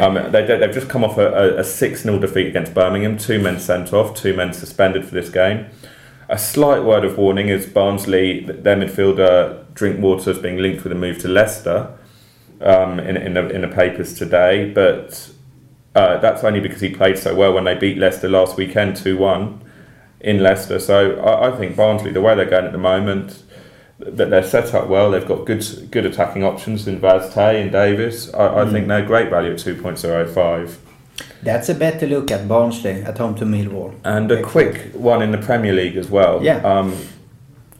um, 0.00 0.14
they, 0.32 0.44
they've 0.44 0.74
just 0.74 0.88
come 0.88 1.04
off 1.04 1.18
a, 1.18 1.58
a 1.58 1.64
6 1.64 2.02
0 2.02 2.18
defeat 2.18 2.48
against 2.48 2.74
Birmingham, 2.74 3.16
two 3.16 3.38
men 3.38 3.60
sent 3.60 3.92
off, 3.92 4.16
two 4.16 4.34
men 4.34 4.52
suspended 4.52 5.04
for 5.04 5.14
this 5.14 5.30
game. 5.30 5.66
A 6.28 6.38
slight 6.38 6.82
word 6.82 7.04
of 7.04 7.16
warning 7.16 7.48
is 7.48 7.66
Barnsley, 7.66 8.40
their 8.40 8.76
midfielder 8.76 9.72
Drinkwater 9.74 10.30
is 10.32 10.38
being 10.38 10.58
linked 10.58 10.82
with 10.82 10.92
a 10.92 10.96
move 10.96 11.18
to 11.20 11.28
Leicester 11.28 11.96
um, 12.60 12.98
in, 12.98 13.16
in, 13.16 13.34
the, 13.34 13.48
in 13.50 13.60
the 13.60 13.68
papers 13.68 14.14
today, 14.14 14.68
but 14.70 15.30
uh, 15.94 16.16
that's 16.18 16.42
only 16.42 16.58
because 16.58 16.80
he 16.80 16.88
played 16.88 17.18
so 17.18 17.36
well 17.36 17.52
when 17.52 17.64
they 17.64 17.74
beat 17.74 17.98
Leicester 17.98 18.28
last 18.28 18.56
weekend 18.56 18.96
2 18.96 19.16
1 19.16 19.62
in 20.22 20.42
Leicester. 20.42 20.78
So 20.78 21.16
I, 21.20 21.48
I 21.48 21.56
think 21.56 21.76
Barnsley, 21.76 22.12
the 22.12 22.20
way 22.20 22.34
they're 22.34 22.46
going 22.48 22.64
at 22.64 22.72
the 22.72 22.78
moment, 22.78 23.42
that 23.98 24.30
they're 24.30 24.42
set 24.42 24.74
up 24.74 24.88
well. 24.88 25.10
They've 25.10 25.26
got 25.26 25.44
good 25.44 25.64
good 25.90 26.06
attacking 26.06 26.44
options 26.44 26.88
in 26.88 26.98
Vaz 26.98 27.32
Te 27.32 27.60
and 27.60 27.70
Davis. 27.70 28.32
I, 28.34 28.62
I 28.62 28.70
think 28.70 28.88
they're 28.88 29.04
great 29.04 29.30
value 29.30 29.52
at 29.52 29.58
2.05. 29.58 30.76
That's 31.42 31.68
a 31.68 31.74
bet 31.74 32.00
to 32.00 32.06
look 32.06 32.30
at 32.30 32.48
Barnsley 32.48 33.02
at 33.02 33.18
home 33.18 33.34
to 33.36 33.44
Millwall. 33.44 33.94
And 34.04 34.30
a 34.30 34.42
quick 34.42 34.92
one 34.94 35.22
in 35.22 35.30
the 35.30 35.38
Premier 35.38 35.72
League 35.72 35.96
as 35.96 36.08
well. 36.08 36.42
Yeah. 36.42 36.58
Um, 36.58 36.96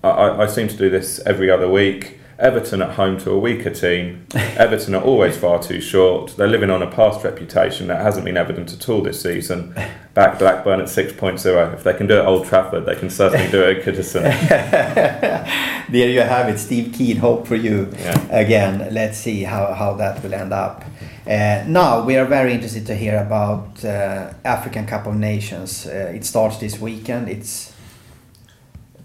I, 0.05 0.43
I 0.43 0.47
seem 0.47 0.69
to 0.69 0.77
do 0.77 0.91
this 0.91 1.21
every 1.21 1.51
other 1.51 1.69
week. 1.69 2.19
Everton 2.43 2.83
at 2.83 2.91
home 2.97 3.19
to 3.19 3.31
a 3.31 3.39
weaker 3.39 3.71
team. 3.71 4.27
Everton 4.35 4.95
are 4.97 5.03
always 5.03 5.37
far 5.37 5.63
too 5.63 5.81
short. 5.81 6.37
They're 6.37 6.49
living 6.49 6.71
on 6.71 6.83
a 6.83 6.91
past 6.91 7.23
reputation 7.25 7.87
that 7.87 8.03
hasn't 8.03 8.25
been 8.25 8.37
evident 8.37 8.73
at 8.73 8.89
all 8.89 9.01
this 9.01 9.23
season. 9.23 9.75
Back 10.15 10.39
Blackburn 10.41 10.81
at 10.81 10.89
6.0. 10.89 11.73
If 11.75 11.85
they 11.85 11.95
can 11.95 12.07
do 12.07 12.17
it 12.17 12.19
at 12.19 12.27
Old 12.27 12.45
Trafford, 12.47 12.85
they 12.85 12.97
can 12.97 13.09
certainly 13.09 13.51
do 13.51 13.63
it 13.63 13.79
at 13.79 13.85
Goodison. 13.85 15.49
There 15.93 16.09
you 16.09 16.21
have 16.21 16.49
it, 16.49 16.59
Steve 16.59 16.95
Kean. 16.95 17.17
Hope 17.19 17.47
for 17.47 17.57
you 17.57 17.91
Yeah. 17.99 18.19
again. 18.31 18.89
Let's 18.93 19.19
see 19.19 19.43
how, 19.43 19.75
how 19.75 19.95
that 19.95 20.23
will 20.23 20.33
end 20.33 20.53
up. 20.53 20.85
Uh, 21.27 21.65
now 21.67 22.03
we 22.05 22.17
are 22.17 22.25
very 22.25 22.55
interested 22.55 22.87
to 22.87 22.95
hear 22.95 23.19
about 23.19 23.85
uh, 23.85 24.33
African 24.45 24.87
Cup 24.87 25.07
of 25.07 25.15
Nations. 25.17 25.87
Uh, 25.87 26.13
it 26.15 26.25
starts 26.25 26.57
this 26.59 26.79
weekend. 26.81 27.29
It's 27.29 27.72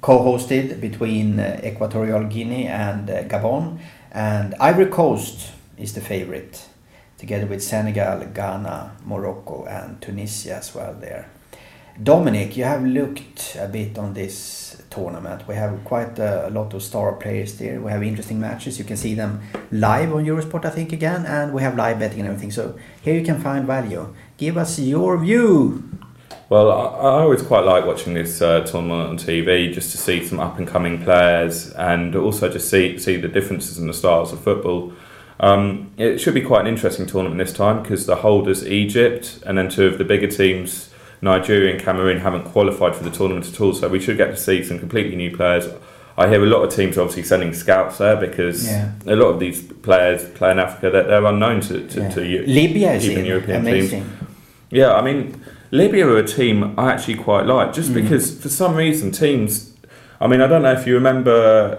co-hosted 0.02 0.80
between 0.80 1.40
uh, 1.40 1.60
Equatorial 1.64 2.24
Guinea 2.26 2.68
and 2.68 3.10
uh, 3.10 3.24
Gabon, 3.24 3.80
and 4.12 4.56
Ivory 4.60 4.88
Coast 4.88 5.52
is 5.78 5.94
the 5.94 6.02
favorite, 6.02 6.68
together 7.18 7.46
with 7.46 7.64
Senegal, 7.64 8.26
Ghana, 8.34 8.98
Morocco, 9.06 9.66
and 9.66 10.02
Tunisia 10.02 10.56
as 10.56 10.74
well 10.74 10.94
there. 10.94 11.30
Dominic, 12.02 12.56
you 12.56 12.64
have 12.64 12.86
looked 12.86 13.58
a 13.60 13.68
bit 13.68 13.98
on 13.98 14.14
this 14.14 14.80
tournament. 14.92 15.48
We 15.48 15.56
have 15.56 15.84
quite 15.84 16.20
a, 16.20 16.48
a 16.48 16.52
lot 16.52 16.76
of 16.76 16.84
star 16.84 17.14
players 17.14 17.58
there. 17.58 17.82
We 17.82 17.90
have 17.90 18.04
interesting 18.04 18.40
matches. 18.40 18.78
You 18.78 18.86
can 18.86 18.98
see 18.98 19.16
them 19.16 19.42
live 19.72 20.14
on 20.14 20.24
Eurosport, 20.24 20.66
I 20.66 20.70
think, 20.70 20.94
again, 20.94 21.26
and 21.26 21.54
we 21.54 21.64
have 21.64 21.76
live 21.76 21.98
betting 21.98 22.20
and 22.20 22.30
everything. 22.30 22.52
So 22.52 22.78
here 23.02 23.16
you 23.16 23.26
can 23.26 23.40
find 23.42 23.66
value. 23.66 24.14
Give 24.38 24.58
us 24.58 24.78
your 24.78 25.18
view. 25.18 25.97
Well, 26.50 26.72
I, 26.72 26.86
I 26.86 27.22
always 27.24 27.42
quite 27.42 27.66
like 27.66 27.86
watching 27.86 28.14
this 28.14 28.42
uh, 28.42 28.62
tournament 28.62 29.10
on 29.10 29.18
TV 29.18 29.74
just 29.74 29.92
to 29.92 29.98
see 29.98 30.26
some 30.26 30.40
up 30.40 30.58
and 30.58 30.66
coming 30.68 31.04
players 31.04 31.72
and 31.74 32.16
also 32.16 32.50
just 32.50 32.70
see 32.70 32.98
see 32.98 33.18
the 33.18 33.28
differences 33.28 33.78
in 33.78 33.88
the 33.88 33.94
styles 33.94 34.32
of 34.32 34.40
football. 34.42 34.94
Um, 35.40 35.92
it 35.98 36.20
should 36.20 36.34
be 36.34 36.42
quite 36.42 36.62
an 36.62 36.68
interesting 36.68 37.06
tournament 37.06 37.38
this 37.38 37.54
time 37.54 37.82
because 37.84 38.06
the 38.06 38.16
holders 38.16 38.66
Egypt 38.66 39.40
and 39.46 39.58
then 39.58 39.70
two 39.70 39.86
of 39.86 39.98
the 39.98 40.04
bigger 40.06 40.28
teams, 40.28 40.90
Nigeria 41.22 41.74
and 41.74 41.84
Cameroon, 41.84 42.20
haven't 42.22 42.46
qualified 42.46 42.96
for 42.96 43.04
the 43.04 43.12
tournament 43.12 43.48
at 43.48 43.60
all. 43.62 43.74
So 43.74 43.90
we 43.90 44.00
should 44.00 44.18
get 44.18 44.28
to 44.28 44.38
see 44.38 44.64
some 44.64 44.80
completely 44.80 45.16
new 45.18 45.36
players. 45.36 45.68
I 46.18 46.28
hear 46.30 46.42
a 46.42 46.48
lot 46.48 46.64
of 46.64 46.74
teams 46.74 46.98
are 46.98 47.02
obviously 47.02 47.24
sending 47.24 47.54
scouts 47.54 48.00
there 48.00 48.16
because 48.16 48.66
Yeah. 48.66 48.92
a 49.06 49.16
lot 49.16 49.28
of 49.28 49.40
these 49.40 49.62
players 49.62 50.24
play 50.32 50.50
in 50.52 50.58
Africa. 50.60 50.90
They're, 50.90 51.04
they're 51.04 51.26
unknown 51.26 51.62
to, 51.62 51.88
to, 51.88 52.02
Yeah. 52.02 52.10
to 52.10 52.22
Libya 52.48 52.96
even 52.96 53.18
in. 53.20 53.26
European 53.26 53.62
Amazing. 53.62 54.02
teams. 54.02 54.14
Yeah, 54.72 54.96
I 54.96 55.02
mean, 55.04 55.40
Libya 55.72 56.08
are 56.08 56.18
a 56.18 56.24
team 56.28 56.74
I 56.78 56.92
actually 56.94 57.16
quite 57.16 57.46
like, 57.46 57.74
just 57.74 57.92
Mm. 57.92 57.96
because 58.02 58.32
for 58.42 58.50
some 58.50 58.76
reason 58.76 59.12
teams. 59.12 59.74
I 60.20 60.28
mean, 60.28 60.42
I 60.42 60.48
don't 60.48 60.62
know 60.64 60.72
if 60.74 60.88
you 60.88 60.96
remember 60.96 61.78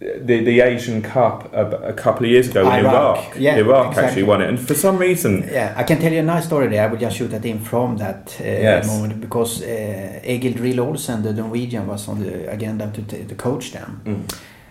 the 0.00 0.42
the 0.44 0.60
Asian 0.60 1.00
Cup 1.02 1.52
a, 1.54 1.64
a 1.88 1.92
couple 1.92 2.26
of 2.26 2.30
years 2.30 2.48
ago 2.50 2.64
when 2.64 2.84
Iraq. 2.84 3.18
Iraq, 3.18 3.36
Yeah, 3.38 3.56
Iraq 3.56 3.86
exactly. 3.86 4.04
actually 4.04 4.22
won 4.24 4.42
it, 4.42 4.48
and 4.48 4.58
for 4.58 4.74
some 4.74 4.98
reason, 4.98 5.32
Yeah, 5.52 5.72
I 5.76 5.84
can 5.84 5.98
tell 5.98 6.12
you 6.12 6.20
a 6.20 6.22
nice 6.34 6.44
story 6.46 6.68
there. 6.68 6.82
I 6.84 6.86
will 6.90 6.98
just 7.00 7.16
shoot 7.16 7.30
that 7.30 7.44
in 7.44 7.58
from 7.60 7.96
that 7.98 8.36
uh, 8.40 8.44
Yes. 8.44 8.86
moment 8.88 9.20
because 9.20 9.62
uh, 9.62 10.20
Egil 10.34 10.52
Drill 10.52 10.80
Olsen, 10.80 11.22
the 11.22 11.32
Norwegian, 11.32 11.86
was 11.86 12.08
on 12.08 12.18
the 12.22 12.50
agenda 12.52 12.90
to, 12.92 13.02
t- 13.02 13.24
to 13.24 13.34
coach 13.34 13.72
them. 13.72 14.00
Mm. 14.04 14.22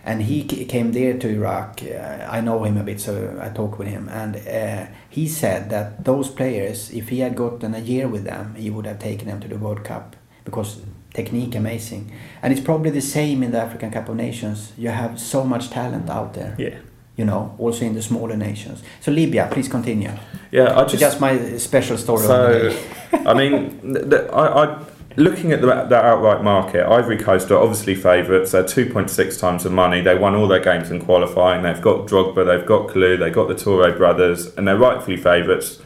And 0.06 0.22
he 0.22 0.44
came 0.44 0.92
there 0.92 1.18
to 1.18 1.28
Iraq. 1.28 1.80
Uh, 1.82 2.36
I 2.36 2.40
know 2.40 2.62
him 2.64 2.76
a 2.78 2.84
bit, 2.84 3.00
so 3.00 3.12
I 3.42 3.48
talked 3.48 3.76
with 3.78 3.88
him. 3.88 4.08
And 4.08 4.36
uh, 4.36 4.86
he 5.10 5.26
said 5.26 5.68
that 5.70 6.04
those 6.04 6.28
players, 6.30 6.90
if 6.92 7.08
he 7.08 7.18
had 7.20 7.34
gotten 7.34 7.74
a 7.74 7.80
year 7.80 8.06
with 8.06 8.22
them, 8.24 8.54
he 8.56 8.70
would 8.70 8.86
have 8.86 9.00
taken 9.00 9.26
them 9.26 9.40
to 9.40 9.48
the 9.48 9.56
World 9.58 9.82
Cup 9.82 10.14
because 10.44 10.78
technique 11.12 11.56
amazing. 11.56 12.12
And 12.40 12.52
it's 12.52 12.62
probably 12.62 12.90
the 12.90 13.00
same 13.00 13.42
in 13.42 13.50
the 13.50 13.58
African 13.60 13.90
Cup 13.90 14.08
of 14.08 14.14
Nations. 14.16 14.72
You 14.78 14.90
have 14.90 15.18
so 15.18 15.42
much 15.44 15.70
talent 15.70 16.08
out 16.08 16.34
there, 16.34 16.54
Yeah. 16.56 16.76
you 17.16 17.24
know, 17.24 17.56
also 17.58 17.84
in 17.84 17.94
the 17.94 18.02
smaller 18.02 18.36
nations. 18.36 18.84
So 19.00 19.10
Libya, 19.10 19.48
please 19.50 19.68
continue. 19.68 20.12
yeah, 20.52 20.78
I 20.78 20.84
just, 20.84 21.00
just 21.00 21.20
my 21.20 21.58
special 21.58 21.98
story 21.98 22.22
the 22.28 22.70
so. 22.70 23.18
I 23.26 23.34
mean, 23.34 23.80
th- 23.94 24.08
th- 24.10 24.30
I, 24.32 24.46
I 24.62 24.78
looking 25.16 25.52
at 25.52 25.60
the, 25.60 25.66
that 25.66 26.04
outright 26.04 26.42
market, 26.42 26.86
Ivory 26.86 27.16
Coast 27.16 27.50
are 27.50 27.58
obviously 27.58 27.94
favourites. 27.94 28.52
They're 28.52 28.66
two 28.66 28.90
point 28.90 29.10
six 29.10 29.38
times 29.38 29.64
the 29.64 29.70
money. 29.70 30.00
They 30.00 30.16
won 30.16 30.34
all 30.34 30.48
their 30.48 30.60
games 30.60 30.90
in 30.90 31.00
qualifying. 31.04 31.62
They've 31.62 31.80
got 31.80 32.06
Drogba, 32.06 32.46
they've 32.46 32.66
got 32.66 32.88
Kalou, 32.88 33.18
they've 33.18 33.32
got 33.32 33.48
the 33.48 33.54
Toure 33.54 33.96
brothers, 33.96 34.54
and 34.56 34.68
they're 34.68 34.78
rightfully 34.78 35.16
favourites. 35.16 35.80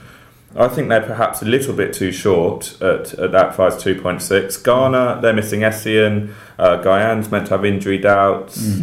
I 0.57 0.67
think 0.67 0.89
they're 0.89 1.01
perhaps 1.01 1.43
a 1.43 1.45
little 1.45 1.75
bit 1.75 1.93
too 1.93 2.11
short 2.11 2.81
at, 2.83 3.15
at 3.15 3.31
that 3.31 3.55
price, 3.55 3.75
2.6. 3.77 4.65
Ghana, 4.65 5.21
they're 5.23 5.33
missing 5.33 5.61
Essien. 5.61 6.33
Uh, 6.59 6.83
Gyan's 6.83 7.31
meant 7.31 7.47
to 7.47 7.53
have 7.53 7.65
injury 7.65 7.99
doubts. 7.99 8.81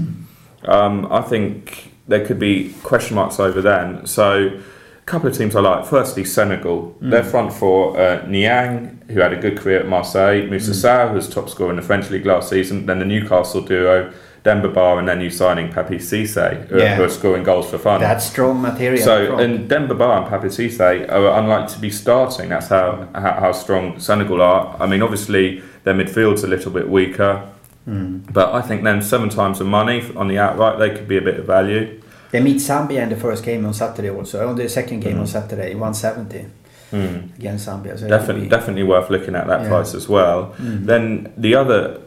Um, 0.63 1.11
I 1.11 1.21
think 1.21 1.91
there 2.07 2.25
could 2.25 2.39
be 2.39 2.73
question 2.83 3.15
marks 3.15 3.37
over 3.39 3.61
them. 3.61 4.05
So, 4.05 4.61
couple 5.07 5.29
of 5.29 5.35
teams 5.37 5.55
I 5.55 5.61
like. 5.61 5.85
Firstly, 5.85 6.23
Senegal. 6.25 6.93
Their 7.01 7.23
front 7.23 7.53
four, 7.53 7.99
uh, 7.99 8.25
Niang, 8.27 9.01
who 9.09 9.21
had 9.21 9.31
a 9.33 9.37
good 9.37 9.57
career 9.57 9.79
at 9.79 9.87
Marseille, 9.87 10.45
Moussa 10.45 10.71
Sarr, 10.71 11.07
who 11.09 11.15
was 11.15 11.29
top 11.29 11.49
scorer 11.49 11.69
in 11.71 11.77
the 11.77 11.81
French 11.81 12.09
league 12.09 12.25
last 12.25 12.49
season, 12.49 12.85
then 12.85 12.99
the 12.99 13.05
Newcastle 13.05 13.61
duo, 13.61 14.11
Demba 14.43 14.67
Ba, 14.67 14.97
and 14.97 15.07
their 15.07 15.15
new 15.15 15.29
signing, 15.29 15.71
Papiss 15.71 16.01
Cisse, 16.11 16.67
who, 16.67 16.77
Yeah. 16.77 16.95
who 16.95 17.03
are 17.05 17.09
scoring 17.09 17.43
goals 17.43 17.69
for 17.69 17.77
fun. 17.77 18.01
That's 18.01 18.25
strong 18.25 18.61
material. 18.61 19.01
So, 19.01 19.27
from- 19.27 19.39
and 19.39 19.69
Demba 19.69 19.95
Ba 19.95 20.09
and 20.17 20.25
Papiss 20.27 20.57
Cisse 20.57 21.09
are 21.09 21.39
unlikely 21.39 21.73
to 21.75 21.79
be 21.79 21.89
starting. 21.89 22.49
That's 22.49 22.67
how, 22.67 23.07
how, 23.15 23.31
how 23.39 23.51
strong 23.53 23.99
Senegal 23.99 24.41
are. 24.41 24.75
I 24.77 24.87
mean, 24.87 25.01
obviously, 25.01 25.61
their 25.85 25.93
midfield's 25.93 26.43
a 26.43 26.47
little 26.47 26.71
bit 26.71 26.89
weaker. 26.89 27.43
Hmm. 27.85 28.17
But 28.29 28.53
I 28.53 28.61
think 28.61 28.83
then 28.83 29.01
seven 29.01 29.29
times 29.29 29.59
the 29.59 29.63
money 29.63 30.03
on 30.17 30.27
the 30.27 30.37
outright, 30.37 30.79
they 30.79 30.89
could 30.89 31.07
be 31.07 31.15
a 31.17 31.21
bit 31.21 31.39
of 31.39 31.45
value. 31.45 32.01
They 32.31 32.39
meet 32.41 32.57
Zambia 32.57 33.01
in 33.03 33.09
the 33.09 33.15
first 33.15 33.43
game 33.43 33.65
on 33.65 33.73
Saturday 33.73 34.09
also. 34.09 34.47
On 34.47 34.55
the 34.55 34.67
second 34.69 34.99
game 35.01 35.15
Mm. 35.17 35.21
on 35.21 35.27
Saturday, 35.27 35.73
170 35.75 36.45
Hmm. 36.91 37.31
against 37.37 37.67
Zambia. 37.67 37.97
So 37.99 38.07
Definitely, 38.07 38.43
be- 38.43 38.49
definitely 38.49 38.83
worth 38.83 39.09
looking 39.09 39.35
at 39.35 39.47
that 39.47 39.61
Yeah. 39.63 39.67
price 39.69 39.93
as 39.93 40.07
well. 40.07 40.53
Mm. 40.61 40.85
Then 40.85 41.29
the 41.37 41.53
other, 41.55 41.97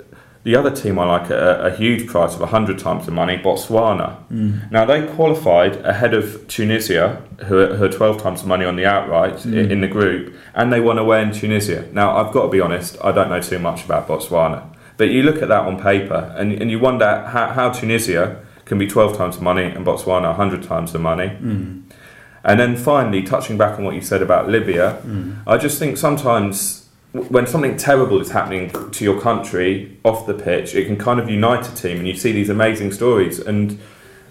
the 0.43 0.57
other 0.57 0.71
team 0.71 0.99
I 0.99 1.05
like 1.05 1.25
at 1.31 1.39
a, 1.39 1.67
a 1.67 1.71
huge 1.71 2.07
price 2.07 2.35
of 2.35 2.49
hundred 2.49 2.79
times 2.79 3.05
the 3.05 3.13
money, 3.13 3.37
Botswana. 3.45 4.13
Mm. 4.33 4.71
Now 4.71 4.87
they 4.87 5.03
qualified 5.03 5.85
ahead 5.85 6.15
of 6.15 6.25
Tunisia, 6.49 7.19
who 7.47 7.59
are, 7.59 7.75
who 7.77 7.85
are 7.85 7.89
twelve 7.91 8.23
times 8.23 8.41
the 8.43 8.49
money 8.49 8.65
on 8.65 8.77
the 8.77 8.87
outright 8.87 9.37
Mm. 9.45 9.71
in 9.71 9.81
the 9.83 9.89
group, 9.89 10.33
and 10.55 10.73
they 10.73 10.81
won 10.81 10.99
away 10.99 11.21
in 11.23 11.31
Tunisia. 11.33 11.85
Now 11.93 12.17
I've 12.17 12.33
got 12.33 12.45
to 12.45 12.49
be 12.49 12.61
honest, 12.63 12.97
I 13.05 13.13
don't 13.13 13.29
know 13.29 13.41
too 13.41 13.59
much 13.59 13.85
about 13.85 14.09
Botswana, 14.09 14.63
but 14.97 15.09
you 15.11 15.23
look 15.23 15.43
at 15.43 15.49
that 15.49 15.67
on 15.67 15.79
paper 15.79 16.33
and, 16.39 16.53
and 16.61 16.71
you 16.71 16.79
wonder 16.79 17.25
how, 17.27 17.49
how 17.49 17.69
Tunisia 17.69 18.37
can 18.71 18.79
be 18.79 18.87
twelve 18.87 19.17
times 19.17 19.37
the 19.37 19.43
money 19.43 19.65
and 19.65 19.85
Botswana 19.85 20.35
hundred 20.37 20.63
times 20.63 20.93
the 20.93 20.99
money. 21.01 21.29
Mm. 21.29 21.83
And 22.45 22.61
then 22.61 22.77
finally, 22.77 23.23
touching 23.23 23.59
back 23.59 23.77
on 23.79 23.85
what 23.85 23.95
you 23.97 24.01
said 24.01 24.23
about 24.23 24.49
Libya, 24.49 25.03
Mm. 25.05 25.43
I 25.45 25.59
just 25.59 25.79
think 25.81 25.99
sometimes 25.99 26.87
when 27.13 27.47
something 27.49 27.77
terrible 27.77 28.21
is 28.21 28.31
happening 28.31 28.71
to 28.93 29.05
your 29.05 29.21
country 29.21 29.99
off 30.05 30.25
the 30.27 30.35
pitch, 30.35 30.77
it 30.77 30.85
can 30.87 30.97
kind 30.97 31.19
of 31.19 31.29
unite 31.29 31.69
a 31.69 31.75
team, 31.75 31.99
and 31.99 32.07
you 32.07 32.15
see 32.15 32.31
these 32.31 32.49
amazing 32.49 32.93
stories. 32.93 33.41
And 33.41 33.81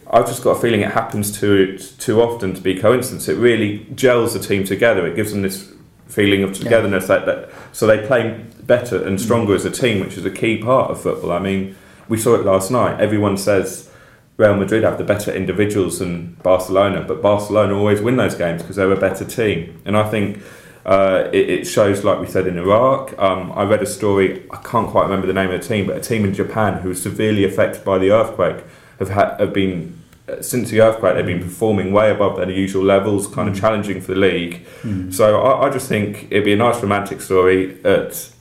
I've 0.09 0.25
just 0.25 0.41
got 0.41 0.51
a 0.51 0.61
feeling 0.61 0.79
it 0.81 0.93
happens 0.93 1.37
too 1.37 1.77
too 1.77 2.21
often 2.21 2.53
to 2.53 2.61
be 2.61 2.73
coincidence. 2.79 3.27
It 3.27 3.35
really 3.35 3.85
gels 3.93 4.33
the 4.33 4.39
team 4.39 4.63
together. 4.63 5.05
It 5.05 5.15
gives 5.17 5.31
them 5.33 5.41
this 5.41 5.69
feeling 6.07 6.43
of 6.43 6.53
togetherness 6.53 7.07
that, 7.07 7.25
that 7.25 7.51
so 7.73 7.85
they 7.85 7.99
play 8.07 8.21
better 8.63 8.97
and 9.05 9.19
stronger 9.19 9.53
as 9.53 9.65
a 9.65 9.69
team, 9.83 9.99
which 9.99 10.17
is 10.17 10.25
a 10.25 10.31
key 10.31 10.55
part 10.57 10.89
of 10.91 11.01
football. 11.01 11.33
I 11.33 11.39
mean, 11.39 11.75
we 12.07 12.17
saw 12.17 12.35
it 12.35 12.45
last 12.45 12.71
night. 12.71 13.01
Everyone 13.01 13.35
says 13.37 13.88
Real 14.39 14.55
Madrid 14.55 14.83
have 14.83 14.97
the 14.97 15.03
better 15.03 15.33
individuals 15.33 15.99
than 15.99 16.37
Barcelona, 16.43 17.03
but 17.05 17.21
Barcelona 17.21 17.77
always 17.77 17.99
win 18.01 18.15
those 18.15 18.35
games 18.35 18.61
because 18.61 18.77
they're 18.77 18.89
a 18.89 18.99
better 18.99 19.25
team. 19.25 19.81
And 19.83 19.97
I 19.97 20.09
think 20.09 20.41
uh, 20.85 21.27
it, 21.33 21.49
it, 21.49 21.65
shows, 21.65 22.05
like 22.05 22.21
we 22.21 22.25
said 22.25 22.47
in 22.47 22.57
Iraq. 22.57 23.19
Um, 23.19 23.51
I 23.51 23.63
read 23.63 23.83
a 23.83 23.85
story. 23.85 24.45
I 24.49 24.55
can't 24.57 24.87
quite 24.87 25.03
remember 25.03 25.27
the 25.27 25.33
name 25.33 25.51
of 25.51 25.61
the 25.61 25.67
team, 25.67 25.87
but 25.87 25.97
a 25.97 25.99
team 25.99 26.23
in 26.23 26.33
Japan 26.33 26.81
who 26.81 26.87
was 26.87 27.01
severely 27.01 27.43
affected 27.43 27.83
by 27.83 27.97
the 27.97 28.11
earthquake 28.11 28.63
have 28.99 29.09
had, 29.09 29.37
have 29.41 29.51
been 29.51 30.01
uh, 30.29 30.41
since 30.41 30.69
the 30.69 30.79
earthquake, 30.79 31.15
they've 31.15 31.25
been 31.25 31.43
performing 31.43 31.91
way 31.91 32.09
above 32.09 32.37
their 32.37 32.49
usual 32.49 32.85
levels, 32.85 33.27
kind 33.27 33.49
of 33.49 33.55
mm. 33.55 33.59
challenging 33.59 33.99
for 33.99 34.13
the 34.13 34.19
league. 34.19 34.65
Mm. 34.83 35.13
So 35.13 35.41
I, 35.41 35.67
I, 35.67 35.69
just 35.69 35.89
think 35.89 36.27
it'd 36.31 36.45
be 36.45 36.53
a 36.53 36.57
nice 36.57 36.81
romantic 36.81 37.19
story 37.19 37.83
at 37.83 38.31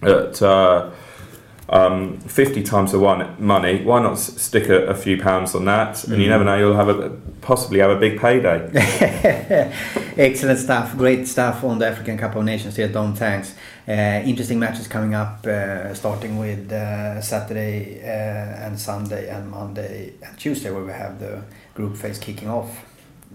at 0.00 0.40
uh, 0.42 0.90
um, 1.68 2.18
50 2.20 2.62
times 2.62 2.92
the 2.92 2.98
one 2.98 3.34
money. 3.38 3.82
Why 3.82 4.02
not 4.02 4.18
stick 4.18 4.68
a, 4.68 4.86
a 4.86 4.94
few 4.94 5.20
pounds 5.20 5.54
on 5.54 5.64
that? 5.64 6.04
And 6.04 6.20
you 6.20 6.26
mm. 6.26 6.30
never 6.30 6.44
know, 6.44 6.58
you'll 6.58 6.76
have 6.76 6.88
a 6.88 7.10
possibly 7.40 7.80
have 7.80 7.90
a 7.90 7.96
big 7.96 8.20
payday. 8.20 8.70
Excellent 10.16 10.58
stuff, 10.58 10.96
great 10.96 11.26
stuff 11.26 11.64
on 11.64 11.78
the 11.78 11.86
African 11.86 12.16
Cup 12.18 12.36
of 12.36 12.44
Nations 12.44 12.76
here, 12.76 12.88
Dom. 12.88 13.14
Thanks. 13.14 13.54
Uh, 13.86 14.22
interesting 14.24 14.58
matches 14.58 14.88
coming 14.88 15.14
up, 15.14 15.46
uh, 15.46 15.92
starting 15.94 16.38
with 16.38 16.72
uh, 16.72 17.20
Saturday 17.20 18.00
uh, 18.02 18.66
and 18.66 18.78
Sunday 18.78 19.28
and 19.28 19.50
Monday 19.50 20.14
and 20.22 20.38
Tuesday, 20.38 20.70
where 20.70 20.84
we 20.84 20.92
have 20.92 21.20
the 21.20 21.42
group 21.74 21.96
phase 21.96 22.18
kicking 22.18 22.48
off. 22.48 22.84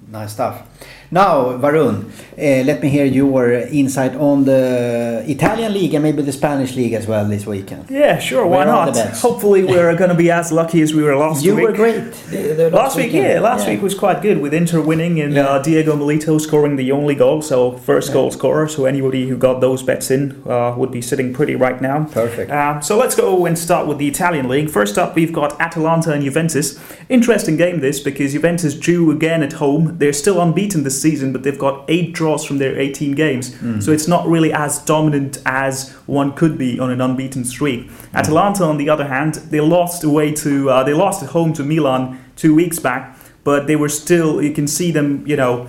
Nice 0.08 0.34
stuff. 0.34 0.66
Now, 1.12 1.58
Varun, 1.58 2.06
uh, 2.38 2.64
let 2.66 2.84
me 2.84 2.90
hear 2.90 3.04
your 3.04 3.52
insight 3.52 4.16
on 4.16 4.46
the 4.46 5.24
Italian 5.28 5.74
league 5.74 5.96
and 5.96 6.04
maybe 6.04 6.22
the 6.22 6.32
Spanish 6.32 6.76
league 6.76 6.94
as 6.94 7.08
well 7.08 7.26
this 7.28 7.48
weekend. 7.48 7.90
Yeah, 7.90 8.20
sure. 8.20 8.46
Why 8.46 8.64
not? 8.66 8.96
Hopefully, 9.18 9.64
we're 9.64 9.96
going 9.96 10.12
to 10.12 10.16
be 10.16 10.30
as 10.30 10.52
lucky 10.52 10.84
as 10.84 10.94
we 10.94 11.02
were 11.02 11.16
last 11.16 11.44
you 11.44 11.56
week. 11.56 11.64
You 11.64 11.68
were 11.70 11.76
great. 11.76 12.14
The, 12.30 12.54
the 12.54 12.70
last, 12.70 12.74
last 12.74 12.98
week, 12.98 13.14
yeah. 13.14 13.40
Last 13.40 13.66
yeah. 13.66 13.74
week 13.74 13.82
was 13.82 13.96
quite 13.96 14.22
good 14.22 14.40
with 14.40 14.54
Inter 14.54 14.82
winning 14.82 15.20
and 15.20 15.34
yeah. 15.34 15.48
uh, 15.48 15.62
Diego 15.64 15.96
Milito 15.96 16.40
scoring 16.40 16.76
the 16.76 16.92
only 16.92 17.16
goal. 17.16 17.42
So, 17.42 17.72
first 17.78 18.10
yeah. 18.10 18.14
goal 18.14 18.30
scorer. 18.30 18.68
So, 18.68 18.86
anybody 18.86 19.28
who 19.28 19.36
got 19.36 19.62
those 19.62 19.82
bets 19.82 20.12
in 20.12 20.44
uh, 20.48 20.76
would 20.78 20.92
be 20.92 21.02
sitting 21.02 21.34
pretty 21.34 21.56
right 21.56 21.82
now. 21.82 22.06
Perfect. 22.06 22.52
Uh, 22.52 22.82
so, 22.82 23.00
let's 23.00 23.16
go 23.16 23.48
and 23.48 23.58
start 23.58 23.88
with 23.88 23.98
the 23.98 24.08
Italian 24.08 24.48
league. 24.48 24.70
First 24.70 25.00
up, 25.00 25.16
we've 25.16 25.34
got 25.34 25.60
Atalanta 25.60 26.14
and 26.14 26.24
Juventus. 26.24 26.80
Interesting 27.10 27.58
game 27.58 27.80
this 27.80 28.00
because 28.00 28.34
Juventus 28.34 28.76
drew 28.76 29.10
again 29.10 29.42
at 29.42 29.54
home. 29.54 29.98
They're 29.98 30.14
still 30.14 30.40
unbeaten 30.40 30.84
this 30.84 30.99
season, 31.02 31.32
but 31.34 31.44
they've 31.44 31.58
got 31.58 31.86
eight 31.88 32.14
draws 32.14 32.44
from 32.46 32.58
their 32.58 32.78
18 32.78 33.14
games. 33.14 33.52
Mm. 33.56 33.82
So 33.82 33.92
it's 33.92 34.08
not 34.08 34.28
really 34.28 34.52
as 34.54 34.80
dominant 34.80 35.40
as 35.46 35.92
one 36.06 36.34
could 36.34 36.58
be 36.58 36.80
on 36.80 36.92
an 36.92 37.02
unbeaten 37.02 37.46
streak. 37.46 37.88
Mm. 37.88 38.14
Atalanta, 38.16 38.64
on 38.64 38.78
the 38.78 38.90
other 38.90 39.08
hand, 39.08 39.36
they 39.36 39.62
lost 39.62 40.04
away 40.04 40.32
to 40.34 40.70
uh, 40.70 40.84
they 40.84 40.94
lost 40.94 41.24
at 41.24 41.30
home 41.30 41.54
to 41.54 41.64
Milan 41.64 42.20
two 42.36 42.54
weeks 42.54 42.80
back, 42.80 43.18
but 43.44 43.68
they 43.68 43.76
were 43.76 43.90
still. 43.90 44.42
You 44.42 44.54
can 44.54 44.68
see 44.68 44.92
them, 44.92 45.24
you 45.26 45.36
know 45.36 45.68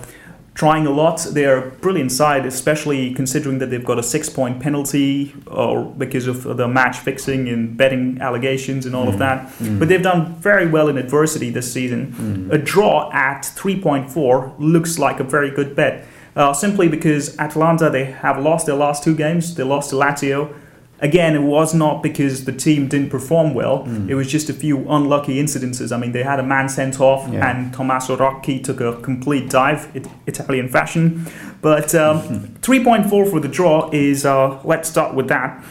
trying 0.53 0.85
a 0.85 0.91
lot. 0.91 1.25
They're 1.31 1.67
a 1.67 1.71
brilliant 1.71 2.11
side, 2.11 2.45
especially 2.45 3.13
considering 3.13 3.59
that 3.59 3.69
they've 3.69 3.85
got 3.85 3.97
a 3.97 4.03
six 4.03 4.29
point 4.29 4.59
penalty 4.59 5.33
or 5.47 5.85
because 5.85 6.27
of 6.27 6.43
the 6.57 6.67
match 6.67 6.97
fixing 6.97 7.47
and 7.49 7.77
betting 7.77 8.19
allegations 8.21 8.85
and 8.85 8.95
all 8.95 9.05
mm. 9.05 9.13
of 9.13 9.19
that. 9.19 9.47
Mm. 9.59 9.79
But 9.79 9.87
they've 9.87 10.03
done 10.03 10.35
very 10.35 10.67
well 10.67 10.89
in 10.89 10.97
adversity 10.97 11.49
this 11.49 11.71
season. 11.71 12.13
Mm. 12.13 12.53
A 12.53 12.57
draw 12.57 13.09
at 13.13 13.41
3.4 13.43 14.55
looks 14.59 14.99
like 14.99 15.19
a 15.19 15.23
very 15.23 15.51
good 15.51 15.75
bet. 15.75 16.05
Uh, 16.33 16.53
simply 16.53 16.87
because 16.87 17.37
Atalanta 17.39 17.89
they 17.89 18.05
have 18.05 18.39
lost 18.39 18.65
their 18.65 18.75
last 18.75 19.03
two 19.03 19.15
games. 19.15 19.55
They 19.55 19.63
lost 19.63 19.89
to 19.89 19.97
Lazio 19.97 20.53
again, 21.01 21.35
it 21.35 21.41
was 21.41 21.73
not 21.73 22.03
because 22.03 22.45
the 22.45 22.51
team 22.51 22.87
didn't 22.87 23.09
perform 23.09 23.53
well. 23.53 23.83
Mm. 23.85 24.09
It 24.09 24.15
was 24.15 24.31
just 24.31 24.49
a 24.49 24.53
few 24.53 24.89
unlucky 24.89 25.41
incidences. 25.41 25.91
I 25.91 25.97
mean, 25.97 26.11
they 26.11 26.23
had 26.23 26.39
a 26.39 26.43
man 26.43 26.69
sent 26.69 27.01
off, 27.01 27.27
yeah. 27.31 27.49
and 27.49 27.73
Tommaso 27.73 28.15
Rocchi 28.15 28.63
took 28.63 28.79
a 28.79 28.95
complete 29.01 29.49
dive, 29.49 29.93
it, 29.95 30.07
Italian 30.27 30.69
fashion. 30.69 31.27
But 31.61 31.93
um, 31.95 32.21
3.4 32.61 33.09
for 33.29 33.39
the 33.39 33.47
draw 33.47 33.89
is, 33.91 34.25
uh, 34.25 34.61
let's 34.63 34.87
start 34.87 35.15
with 35.15 35.27
that. 35.27 35.63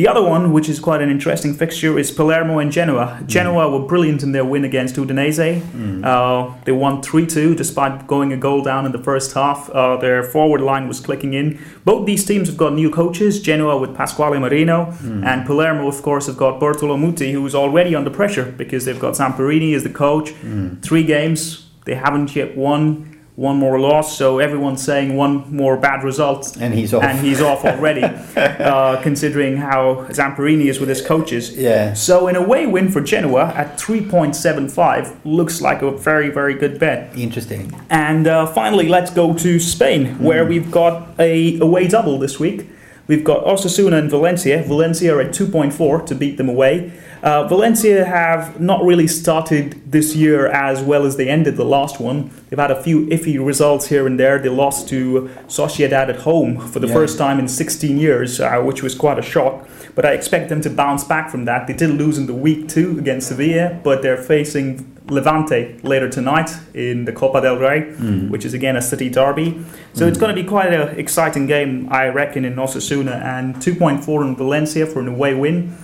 The 0.00 0.08
other 0.08 0.22
one, 0.22 0.54
which 0.54 0.70
is 0.70 0.80
quite 0.80 1.02
an 1.02 1.10
interesting 1.10 1.52
fixture, 1.52 1.98
is 1.98 2.10
Palermo 2.10 2.58
and 2.58 2.72
Genoa. 2.72 3.22
Genoa 3.26 3.66
mm. 3.66 3.72
were 3.72 3.86
brilliant 3.86 4.22
in 4.22 4.32
their 4.32 4.46
win 4.46 4.64
against 4.64 4.96
Udinese. 4.96 5.60
Mm. 5.60 6.02
Uh, 6.02 6.56
they 6.64 6.72
won 6.72 7.02
3 7.02 7.26
2 7.26 7.54
despite 7.54 8.06
going 8.06 8.32
a 8.32 8.36
goal 8.38 8.62
down 8.62 8.86
in 8.86 8.92
the 8.92 9.02
first 9.02 9.34
half. 9.34 9.68
Uh, 9.68 9.98
their 9.98 10.22
forward 10.22 10.62
line 10.62 10.88
was 10.88 11.00
clicking 11.00 11.34
in. 11.34 11.62
Both 11.84 12.06
these 12.06 12.24
teams 12.24 12.48
have 12.48 12.56
got 12.56 12.72
new 12.72 12.88
coaches 12.88 13.42
Genoa 13.42 13.76
with 13.76 13.94
Pasquale 13.94 14.38
Marino, 14.38 14.86
mm. 14.86 15.22
and 15.22 15.44
Palermo, 15.44 15.86
of 15.86 16.00
course, 16.00 16.28
have 16.28 16.38
got 16.38 16.58
Bortolo 16.58 16.96
Mutti, 16.96 17.32
who 17.32 17.44
is 17.44 17.54
already 17.54 17.94
under 17.94 18.08
pressure 18.08 18.54
because 18.56 18.86
they've 18.86 18.98
got 18.98 19.16
Zamparini 19.16 19.74
as 19.74 19.82
the 19.82 19.90
coach. 19.90 20.30
Mm. 20.30 20.80
Three 20.80 21.04
games, 21.04 21.68
they 21.84 21.96
haven't 21.96 22.34
yet 22.34 22.56
won 22.56 23.09
one 23.36 23.56
more 23.56 23.80
loss, 23.80 24.18
so 24.18 24.38
everyone's 24.38 24.82
saying 24.82 25.16
one 25.16 25.54
more 25.54 25.76
bad 25.76 26.04
result, 26.04 26.56
and 26.60 26.74
he's 26.74 26.92
off, 26.92 27.02
and 27.02 27.18
he's 27.18 27.40
off 27.40 27.64
already. 27.64 28.02
uh, 28.36 29.00
considering 29.02 29.56
how 29.56 30.06
Zamparini 30.10 30.66
is 30.66 30.78
with 30.80 30.88
his 30.88 31.00
coaches, 31.00 31.56
yeah. 31.56 31.94
So 31.94 32.28
in 32.28 32.36
a 32.36 32.42
way, 32.42 32.66
win 32.66 32.90
for 32.90 33.00
Genoa 33.00 33.46
at 33.56 33.80
three 33.80 34.04
point 34.06 34.36
seven 34.36 34.68
five 34.68 35.24
looks 35.24 35.60
like 35.60 35.82
a 35.82 35.90
very 35.90 36.28
very 36.28 36.54
good 36.54 36.78
bet. 36.78 37.16
Interesting. 37.16 37.72
And 37.88 38.26
uh, 38.26 38.46
finally, 38.46 38.88
let's 38.88 39.10
go 39.10 39.34
to 39.34 39.58
Spain, 39.58 40.06
mm. 40.06 40.20
where 40.20 40.44
we've 40.44 40.70
got 40.70 41.18
a 41.18 41.58
away 41.60 41.88
double 41.88 42.18
this 42.18 42.38
week. 42.38 42.68
We've 43.06 43.24
got 43.24 43.44
Osasuna 43.44 43.98
and 43.98 44.08
Valencia. 44.08 44.62
Valencia 44.62 45.16
are 45.16 45.20
at 45.20 45.30
2.4 45.30 46.06
to 46.06 46.14
beat 46.14 46.36
them 46.36 46.48
away. 46.48 46.92
Uh, 47.22 47.46
Valencia 47.46 48.04
have 48.04 48.60
not 48.60 48.82
really 48.82 49.06
started 49.06 49.80
this 49.90 50.16
year 50.16 50.46
as 50.46 50.80
well 50.80 51.04
as 51.04 51.16
they 51.16 51.28
ended 51.28 51.56
the 51.56 51.64
last 51.64 52.00
one. 52.00 52.30
They've 52.48 52.58
had 52.58 52.70
a 52.70 52.82
few 52.82 53.06
iffy 53.06 53.44
results 53.44 53.86
here 53.88 54.06
and 54.06 54.18
there. 54.18 54.38
They 54.38 54.48
lost 54.48 54.88
to 54.88 55.30
Sociedad 55.46 56.08
at 56.08 56.16
home 56.20 56.58
for 56.68 56.78
the 56.78 56.88
yeah. 56.88 56.94
first 56.94 57.18
time 57.18 57.38
in 57.38 57.46
16 57.46 57.98
years, 57.98 58.40
uh, 58.40 58.60
which 58.62 58.82
was 58.82 58.94
quite 58.94 59.18
a 59.18 59.22
shock. 59.22 59.68
But 59.94 60.06
I 60.06 60.12
expect 60.12 60.48
them 60.48 60.60
to 60.62 60.70
bounce 60.70 61.04
back 61.04 61.30
from 61.30 61.44
that. 61.44 61.66
They 61.66 61.74
did 61.74 61.90
lose 61.90 62.16
in 62.16 62.26
the 62.26 62.34
week 62.34 62.68
two 62.68 62.98
against 62.98 63.28
Sevilla, 63.28 63.78
but 63.82 64.02
they're 64.02 64.16
facing 64.16 64.96
Levante 65.08 65.78
later 65.82 66.08
tonight 66.08 66.50
in 66.72 67.04
the 67.04 67.12
Copa 67.12 67.40
del 67.40 67.58
Rey, 67.58 67.82
mm. 67.82 68.30
which 68.30 68.44
is 68.44 68.54
again 68.54 68.76
a 68.76 68.82
city 68.82 69.10
derby. 69.10 69.62
So 69.92 70.04
mm. 70.04 70.08
it's 70.08 70.18
going 70.18 70.34
to 70.34 70.40
be 70.40 70.48
quite 70.48 70.72
an 70.72 70.98
exciting 70.98 71.46
game, 71.46 71.88
I 71.90 72.06
reckon, 72.06 72.44
in 72.44 72.54
Osasuna. 72.54 73.20
And 73.20 73.56
2.4 73.56 74.28
in 74.28 74.36
Valencia 74.36 74.86
for 74.86 75.00
an 75.00 75.08
away 75.08 75.34
win 75.34 75.76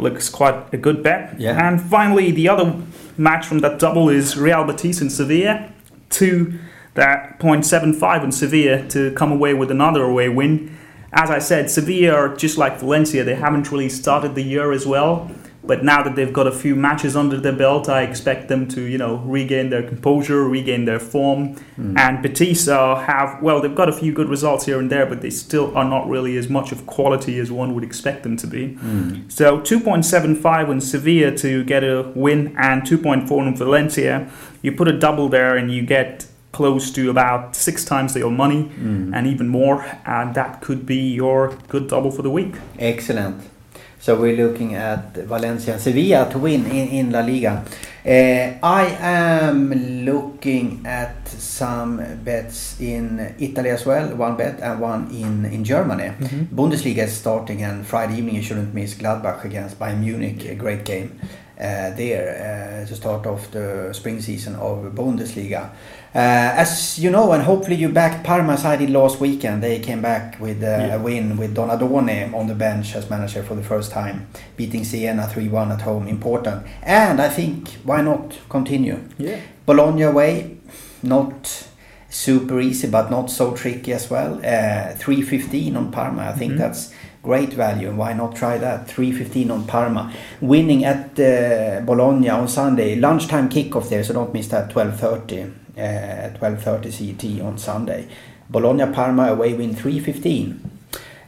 looks 0.00 0.28
quite 0.28 0.72
a 0.72 0.76
good 0.76 1.02
bet. 1.02 1.38
Yeah. 1.40 1.66
And 1.66 1.80
finally, 1.80 2.30
the 2.30 2.48
other 2.48 2.80
match 3.16 3.46
from 3.46 3.60
that 3.60 3.78
double 3.78 4.08
is 4.08 4.36
Real 4.36 4.64
Betis 4.64 5.00
and 5.00 5.10
Sevilla. 5.12 5.72
Two 6.10 6.58
that 6.94 7.38
0.75 7.38 8.24
in 8.24 8.32
Sevilla 8.32 8.88
to 8.88 9.12
come 9.12 9.30
away 9.30 9.54
with 9.54 9.70
another 9.70 10.02
away 10.02 10.28
win. 10.28 10.76
As 11.12 11.30
I 11.30 11.38
said, 11.38 11.70
Sevilla 11.70 12.12
are 12.12 12.36
just 12.36 12.58
like 12.58 12.80
Valencia, 12.80 13.22
they 13.22 13.36
haven't 13.36 13.70
really 13.70 13.88
started 13.88 14.34
the 14.34 14.42
year 14.42 14.72
as 14.72 14.84
well. 14.84 15.30
But 15.68 15.84
now 15.84 16.02
that 16.02 16.16
they've 16.16 16.32
got 16.32 16.46
a 16.46 16.50
few 16.50 16.74
matches 16.74 17.14
under 17.14 17.38
their 17.38 17.52
belt, 17.52 17.90
I 17.90 18.00
expect 18.00 18.48
them 18.48 18.66
to, 18.68 18.80
you 18.80 18.96
know, 18.96 19.16
regain 19.16 19.68
their 19.68 19.82
composure, 19.82 20.48
regain 20.48 20.86
their 20.86 20.98
form. 20.98 21.56
Mm. 21.78 21.98
And 21.98 22.22
Betis 22.22 22.68
uh, 22.68 22.94
have, 22.94 23.42
well, 23.42 23.60
they've 23.60 23.74
got 23.74 23.90
a 23.90 23.92
few 23.92 24.14
good 24.14 24.30
results 24.30 24.64
here 24.64 24.78
and 24.78 24.90
there, 24.90 25.04
but 25.04 25.20
they 25.20 25.28
still 25.28 25.76
are 25.76 25.84
not 25.84 26.08
really 26.08 26.38
as 26.38 26.48
much 26.48 26.72
of 26.72 26.86
quality 26.86 27.38
as 27.38 27.52
one 27.52 27.74
would 27.74 27.84
expect 27.84 28.22
them 28.22 28.38
to 28.38 28.46
be. 28.46 28.76
Mm. 28.76 29.30
So 29.30 29.60
2.75 29.60 30.70
in 30.70 30.80
Sevilla 30.80 31.36
to 31.36 31.62
get 31.64 31.84
a 31.84 32.12
win 32.14 32.56
and 32.56 32.80
2.4 32.80 33.48
in 33.48 33.54
Valencia. 33.54 34.30
You 34.62 34.72
put 34.72 34.88
a 34.88 34.98
double 34.98 35.28
there 35.28 35.54
and 35.54 35.70
you 35.70 35.82
get 35.82 36.26
close 36.52 36.90
to 36.92 37.10
about 37.10 37.54
six 37.54 37.84
times 37.84 38.16
your 38.16 38.30
money 38.30 38.64
mm. 38.64 39.14
and 39.14 39.26
even 39.26 39.48
more. 39.48 39.84
And 40.06 40.34
that 40.34 40.62
could 40.62 40.86
be 40.86 41.12
your 41.12 41.58
good 41.68 41.88
double 41.88 42.10
for 42.10 42.22
the 42.22 42.30
week. 42.30 42.54
Excellent. 42.78 43.57
So 44.00 44.14
we're 44.14 44.36
looking 44.36 44.74
at 44.74 45.16
Valencia 45.16 45.72
and 45.72 45.82
Sevilla 45.82 46.28
to 46.30 46.38
win 46.38 46.66
in, 46.66 46.88
in 46.88 47.10
La 47.10 47.20
Liga. 47.20 47.64
Uh, 48.06 48.58
I 48.62 48.96
am 49.00 49.72
looking 50.04 50.86
at 50.86 51.26
some 51.28 51.96
bets 52.22 52.80
in 52.80 53.34
Italy 53.38 53.70
as 53.70 53.84
well, 53.84 54.14
one 54.16 54.36
bet 54.36 54.60
and 54.60 54.80
one 54.80 55.10
in, 55.10 55.44
in 55.46 55.64
Germany. 55.64 56.08
Mm 56.08 56.26
-hmm. 56.26 56.46
Bundesliga 56.50 57.04
is 57.04 57.16
starting 57.16 57.64
and 57.64 57.84
Friday 57.84 58.18
evening 58.18 58.36
you 58.36 58.42
shouldn't 58.42 58.74
miss 58.74 58.96
Gladbach 58.96 59.44
against 59.44 59.78
Bayern 59.78 60.00
Munich, 60.00 60.46
a 60.50 60.54
great 60.54 60.86
game. 60.86 61.10
uh, 61.58 61.90
there 61.96 62.82
uh, 62.84 62.88
to 62.88 62.94
start 62.94 63.26
off 63.26 63.50
the 63.50 63.92
spring 63.92 64.20
season 64.20 64.54
of 64.56 64.92
Bundesliga. 64.94 65.70
Uh, 66.14 66.18
as 66.64 66.98
you 66.98 67.10
know, 67.10 67.32
and 67.32 67.42
hopefully 67.42 67.76
you 67.76 67.88
backed 67.90 68.24
Parma 68.24 68.54
as 68.54 68.64
I 68.64 68.76
did 68.76 68.90
last 68.90 69.20
weekend. 69.20 69.62
They 69.62 69.78
came 69.78 70.00
back 70.00 70.40
with 70.40 70.62
uh, 70.62 70.66
Yeah. 70.66 70.94
a 70.96 70.98
win 70.98 71.36
with 71.36 71.54
Donadoni 71.54 72.32
on 72.34 72.46
the 72.46 72.54
bench 72.54 72.96
as 72.96 73.10
manager 73.10 73.42
for 73.42 73.54
the 73.54 73.62
first 73.62 73.92
time, 73.92 74.26
beating 74.56 74.84
Siena 74.84 75.24
3-1 75.26 75.70
at 75.72 75.82
home. 75.82 76.08
Important. 76.08 76.62
And 76.82 77.20
I 77.20 77.28
think 77.28 77.68
why 77.84 78.00
not 78.02 78.38
continue? 78.48 78.98
Yeah. 79.18 79.36
Bologna 79.66 80.02
away, 80.04 80.56
not 81.02 81.66
super 82.08 82.58
easy, 82.58 82.88
but 82.88 83.10
not 83.10 83.30
so 83.30 83.52
tricky 83.52 83.92
as 83.92 84.10
well. 84.10 84.40
Uh, 84.42 84.94
315 84.96 85.76
on 85.76 85.90
Parma, 85.92 86.30
I 86.30 86.32
think 86.32 86.54
Mhm. 86.54 86.58
that's 86.58 86.90
great 87.22 87.52
value. 87.52 87.92
Why 87.94 88.14
not 88.14 88.34
try 88.34 88.56
that? 88.58 88.88
315 88.88 89.50
on 89.50 89.64
Parma, 89.64 90.10
winning 90.40 90.84
at 90.86 91.20
uh, 91.20 91.80
Bologna 91.84 92.30
on 92.30 92.48
Sunday. 92.48 92.94
Lunchtime 92.96 93.50
kickoff 93.50 93.90
there, 93.90 94.02
so 94.02 94.14
don't 94.14 94.32
miss 94.32 94.48
that. 94.48 94.70
12:30, 94.70 95.42
uh, 95.42 95.46
12:30 95.78 96.90
CET 96.90 97.40
on 97.40 97.58
Sunday. 97.58 98.06
Bologna 98.50 98.86
Parma 98.86 99.32
away 99.32 99.54
win 99.54 99.74
315. 99.74 100.78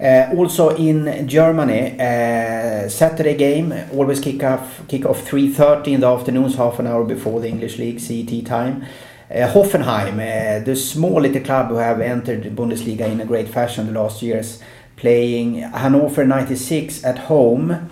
Uh, 0.00 0.34
also 0.34 0.70
in 0.76 1.28
Germany, 1.28 1.92
uh, 2.00 2.88
Saturday 2.88 3.36
game 3.36 3.74
always 3.92 4.18
kick 4.18 4.42
off 4.42 4.82
kick 4.88 5.04
off 5.04 5.28
3:30 5.28 5.92
in 5.92 6.00
the 6.00 6.06
afternoons, 6.06 6.56
half 6.56 6.78
an 6.78 6.86
hour 6.86 7.04
before 7.04 7.38
the 7.38 7.48
English 7.48 7.78
League 7.78 8.00
CET 8.00 8.42
time. 8.42 8.82
Uh, 9.30 9.46
Hoffenheim, 9.52 10.14
uh, 10.18 10.64
the 10.64 10.74
small 10.74 11.20
little 11.20 11.42
club 11.42 11.68
who 11.68 11.76
have 11.76 12.00
entered 12.00 12.44
Bundesliga 12.56 13.06
in 13.08 13.20
a 13.20 13.26
great 13.26 13.48
fashion 13.48 13.86
the 13.86 14.00
last 14.00 14.22
years, 14.22 14.60
playing 14.96 15.60
Hannover 15.60 16.26
96 16.26 17.04
at 17.04 17.18
home. 17.18 17.90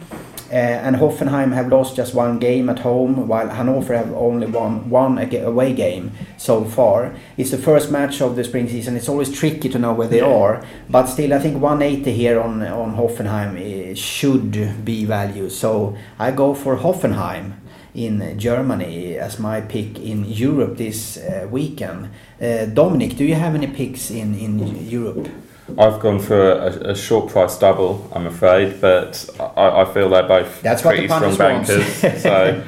Uh, 0.50 0.54
and 0.54 0.96
Hoffenheim 0.96 1.52
have 1.52 1.68
lost 1.68 1.96
just 1.96 2.14
one 2.14 2.38
game 2.38 2.70
at 2.70 2.78
home, 2.78 3.28
while 3.28 3.48
Hannover 3.50 3.94
have 3.94 4.12
only 4.14 4.46
won 4.46 4.88
one 4.88 5.18
away 5.18 5.74
game 5.74 6.12
so 6.38 6.64
far. 6.64 7.12
It's 7.37 7.50
the 7.50 7.58
first 7.58 7.90
match 7.90 8.22
of 8.22 8.34
the 8.34 8.44
spring 8.44 8.66
season. 8.68 8.96
It's 8.96 9.11
always 9.11 9.30
tricky 9.30 9.68
to 9.68 9.78
know 9.78 9.92
where 9.92 10.08
they 10.08 10.18
Yeah. 10.20 10.32
are, 10.42 10.62
but 10.88 11.06
still, 11.06 11.34
I 11.34 11.38
think 11.38 11.61
180 11.62 12.12
here 12.12 12.40
on 12.40 12.62
on 12.62 12.96
Hoffenheim 12.96 13.56
eh, 13.58 13.94
should 13.94 14.84
be 14.84 15.04
value. 15.04 15.50
So 15.50 15.94
I 16.18 16.30
go 16.30 16.54
for 16.54 16.76
Hoffenheim 16.78 17.52
in 17.94 18.38
Germany 18.38 19.18
as 19.18 19.38
my 19.38 19.61
pick 19.61 19.98
in 19.98 20.24
Europe 20.24 20.76
this 20.78 21.18
uh, 21.18 21.46
weekend. 21.50 22.08
Uh, 22.40 22.64
Dominic, 22.72 23.16
do 23.16 23.24
you 23.24 23.34
have 23.34 23.54
any 23.54 23.66
picks 23.66 24.11
in 24.11 24.34
in 24.34 24.88
Europe? 24.88 25.28
I've 25.76 26.00
gone 26.00 26.18
for 26.18 26.52
a, 26.52 26.90
a 26.90 26.96
short 26.96 27.31
price 27.31 27.59
double, 27.59 28.09
I'm 28.14 28.26
afraid, 28.26 28.81
but 28.81 29.28
I, 29.38 29.83
I 29.83 29.92
feel 29.92 30.09
they're 30.09 30.26
both 30.26 30.62
That's 30.62 30.83
pretty 30.83 31.07
strong 31.07 31.37
bankers. 31.37 31.87
so 32.22 32.64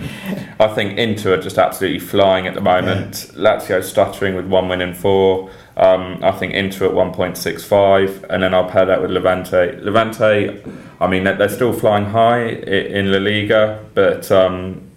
I 0.60 0.68
think 0.74 0.98
Inter 0.98 1.34
are 1.34 1.42
just 1.42 1.56
absolutely 1.56 2.00
flying 2.00 2.46
at 2.46 2.54
the 2.54 2.60
moment. 2.60 3.30
Lazio 3.34 3.82
stuttering 3.82 4.34
with 4.34 4.46
one 4.46 4.68
win 4.68 4.82
in 4.82 4.92
four. 4.94 5.50
Um, 5.76 6.22
I 6.22 6.32
think 6.32 6.52
Inter 6.52 6.86
at 6.86 6.92
1.65, 6.92 8.24
and 8.28 8.42
then 8.42 8.52
I'll 8.52 8.68
pair 8.68 8.84
that 8.84 9.00
with 9.00 9.10
Levante. 9.10 9.80
Levante, 9.80 10.62
I 11.00 11.06
mean, 11.06 11.24
they're, 11.24 11.36
they're 11.36 11.48
still 11.48 11.72
flying 11.72 12.04
high 12.04 12.48
in 12.48 13.10
La 13.10 13.18
Liga, 13.18 13.82
but 13.94 14.30
um, 14.30 14.90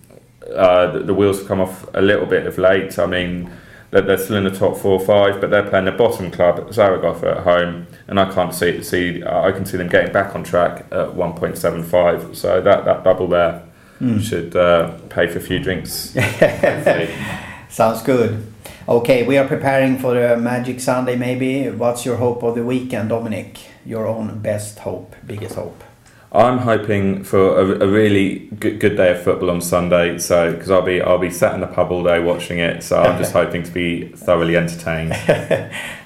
uh, 0.53 0.91
the, 0.91 0.99
the 0.99 1.13
wheels 1.13 1.39
have 1.39 1.47
come 1.47 1.61
off 1.61 1.87
a 1.93 2.01
little 2.01 2.25
bit 2.25 2.45
of 2.45 2.57
late. 2.57 2.99
I 2.99 3.05
mean, 3.05 3.49
they're, 3.93 4.01
they're 4.01 4.17
still 4.17 4.35
in 4.37 4.43
the 4.43 4.51
top 4.51 4.75
four 4.77 4.99
or 4.99 5.05
five, 5.05 5.39
but 5.39 5.49
they're 5.51 5.63
playing 5.69 5.85
the 5.85 5.91
bottom 5.93 6.31
club, 6.31 6.73
Zaragoza, 6.73 7.37
at 7.37 7.43
home, 7.43 7.87
and 8.07 8.19
I 8.19 8.31
can't 8.33 8.53
see 8.53 8.83
see 8.83 9.23
I 9.23 9.51
can 9.51 9.65
see 9.65 9.77
them 9.77 9.87
getting 9.87 10.11
back 10.11 10.35
on 10.35 10.43
track 10.43 10.85
at 10.91 11.09
1.75. 11.15 12.35
So 12.35 12.61
that, 12.61 12.85
that 12.85 13.03
double 13.03 13.27
there 13.27 13.63
Hmm. 13.99 14.19
should 14.19 14.55
uh, 14.55 14.97
pay 15.09 15.27
for 15.27 15.37
a 15.37 15.41
few 15.41 15.59
drinks. 15.59 16.15
Sounds 17.69 18.01
good. 18.01 18.45
Okay, 18.89 19.25
we 19.25 19.37
are 19.37 19.47
preparing 19.47 19.97
for 19.99 20.13
the 20.13 20.35
Magic 20.35 20.79
Sunday 20.81 21.15
maybe. 21.15 21.69
What's 21.69 22.03
your 22.05 22.17
hope 22.17 22.43
of 22.43 22.55
the 22.55 22.63
weekend, 22.63 23.09
Dominic? 23.09 23.59
Your 23.85 24.07
own 24.07 24.39
best 24.39 24.79
hope, 24.79 25.15
biggest 25.25 25.55
hope. 25.55 25.83
I'm 26.33 26.57
hoping 26.57 27.23
for 27.23 27.59
a, 27.59 27.85
a 27.85 27.87
really 27.87 28.39
good, 28.59 28.79
good 28.79 28.97
day 28.97 29.11
of 29.11 29.21
football 29.21 29.51
on 29.51 29.61
Sunday. 29.61 30.17
So 30.17 30.51
because 30.51 30.71
I'll 30.71 30.81
be 30.81 30.99
I'll 30.99 31.19
be 31.19 31.29
sat 31.29 31.53
in 31.53 31.61
the 31.61 31.67
pub 31.67 31.91
all 31.91 32.03
day 32.03 32.19
watching 32.19 32.57
it. 32.57 32.81
So 32.81 32.99
I'm 32.99 33.19
just 33.19 33.33
hoping 33.41 33.61
to 33.61 33.71
be 33.71 34.07
thoroughly 34.07 34.57
entertained. 34.57 35.13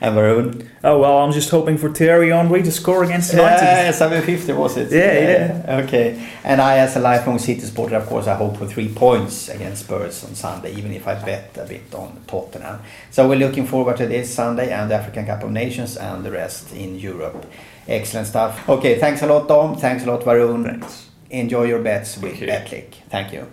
and 0.01 0.15
Varun? 0.17 0.67
Oh 0.83 0.99
well, 0.99 1.19
I'm 1.19 1.31
just 1.31 1.49
hoping 1.49 1.77
for 1.77 1.93
Thierry 1.93 2.29
Henry 2.29 2.61
to 2.61 2.71
score 2.73 3.05
against 3.05 3.31
United. 3.31 3.63
Yeah, 3.63 3.91
750 3.91 4.51
was 4.51 4.75
it? 4.75 4.91
Yeah, 4.91 5.63
yeah. 5.65 5.83
Okay. 5.83 6.29
And 6.43 6.59
I, 6.59 6.79
as 6.79 6.97
a 6.97 6.99
lifelong 6.99 7.39
City 7.39 7.61
supporter, 7.61 7.95
of 7.95 8.05
course, 8.07 8.27
I 8.27 8.35
hope 8.35 8.57
for 8.57 8.67
three 8.67 8.89
points 8.89 9.47
against 9.47 9.85
Spurs 9.85 10.25
on 10.25 10.35
Sunday, 10.35 10.73
even 10.73 10.91
if 10.91 11.07
I 11.07 11.15
bet 11.23 11.57
a 11.57 11.65
bit 11.65 11.95
on 11.95 12.21
Tottenham. 12.27 12.81
So 13.11 13.29
we're 13.29 13.39
looking 13.39 13.65
forward 13.65 13.95
to 13.97 14.05
this 14.05 14.33
Sunday 14.33 14.73
and 14.73 14.91
the 14.91 14.95
African 14.95 15.25
Cup 15.25 15.43
of 15.43 15.51
Nations 15.51 15.95
and 15.95 16.25
the 16.25 16.31
rest 16.31 16.73
in 16.73 16.99
Europe. 16.99 17.45
Excellent 17.87 18.27
stuff. 18.27 18.67
Okay, 18.67 18.99
thanks 18.99 19.21
a 19.21 19.27
lot, 19.27 19.47
Dom. 19.47 19.75
Thanks 19.75 20.03
a 20.03 20.07
lot, 20.07 20.21
Varun. 20.21 20.65
Thanks. 20.65 21.09
Enjoy 21.29 21.63
your 21.63 21.81
bets 21.81 22.17
with. 22.17 22.35
Betclic. 22.39 22.93
Thank 23.09 23.33
you. 23.33 23.47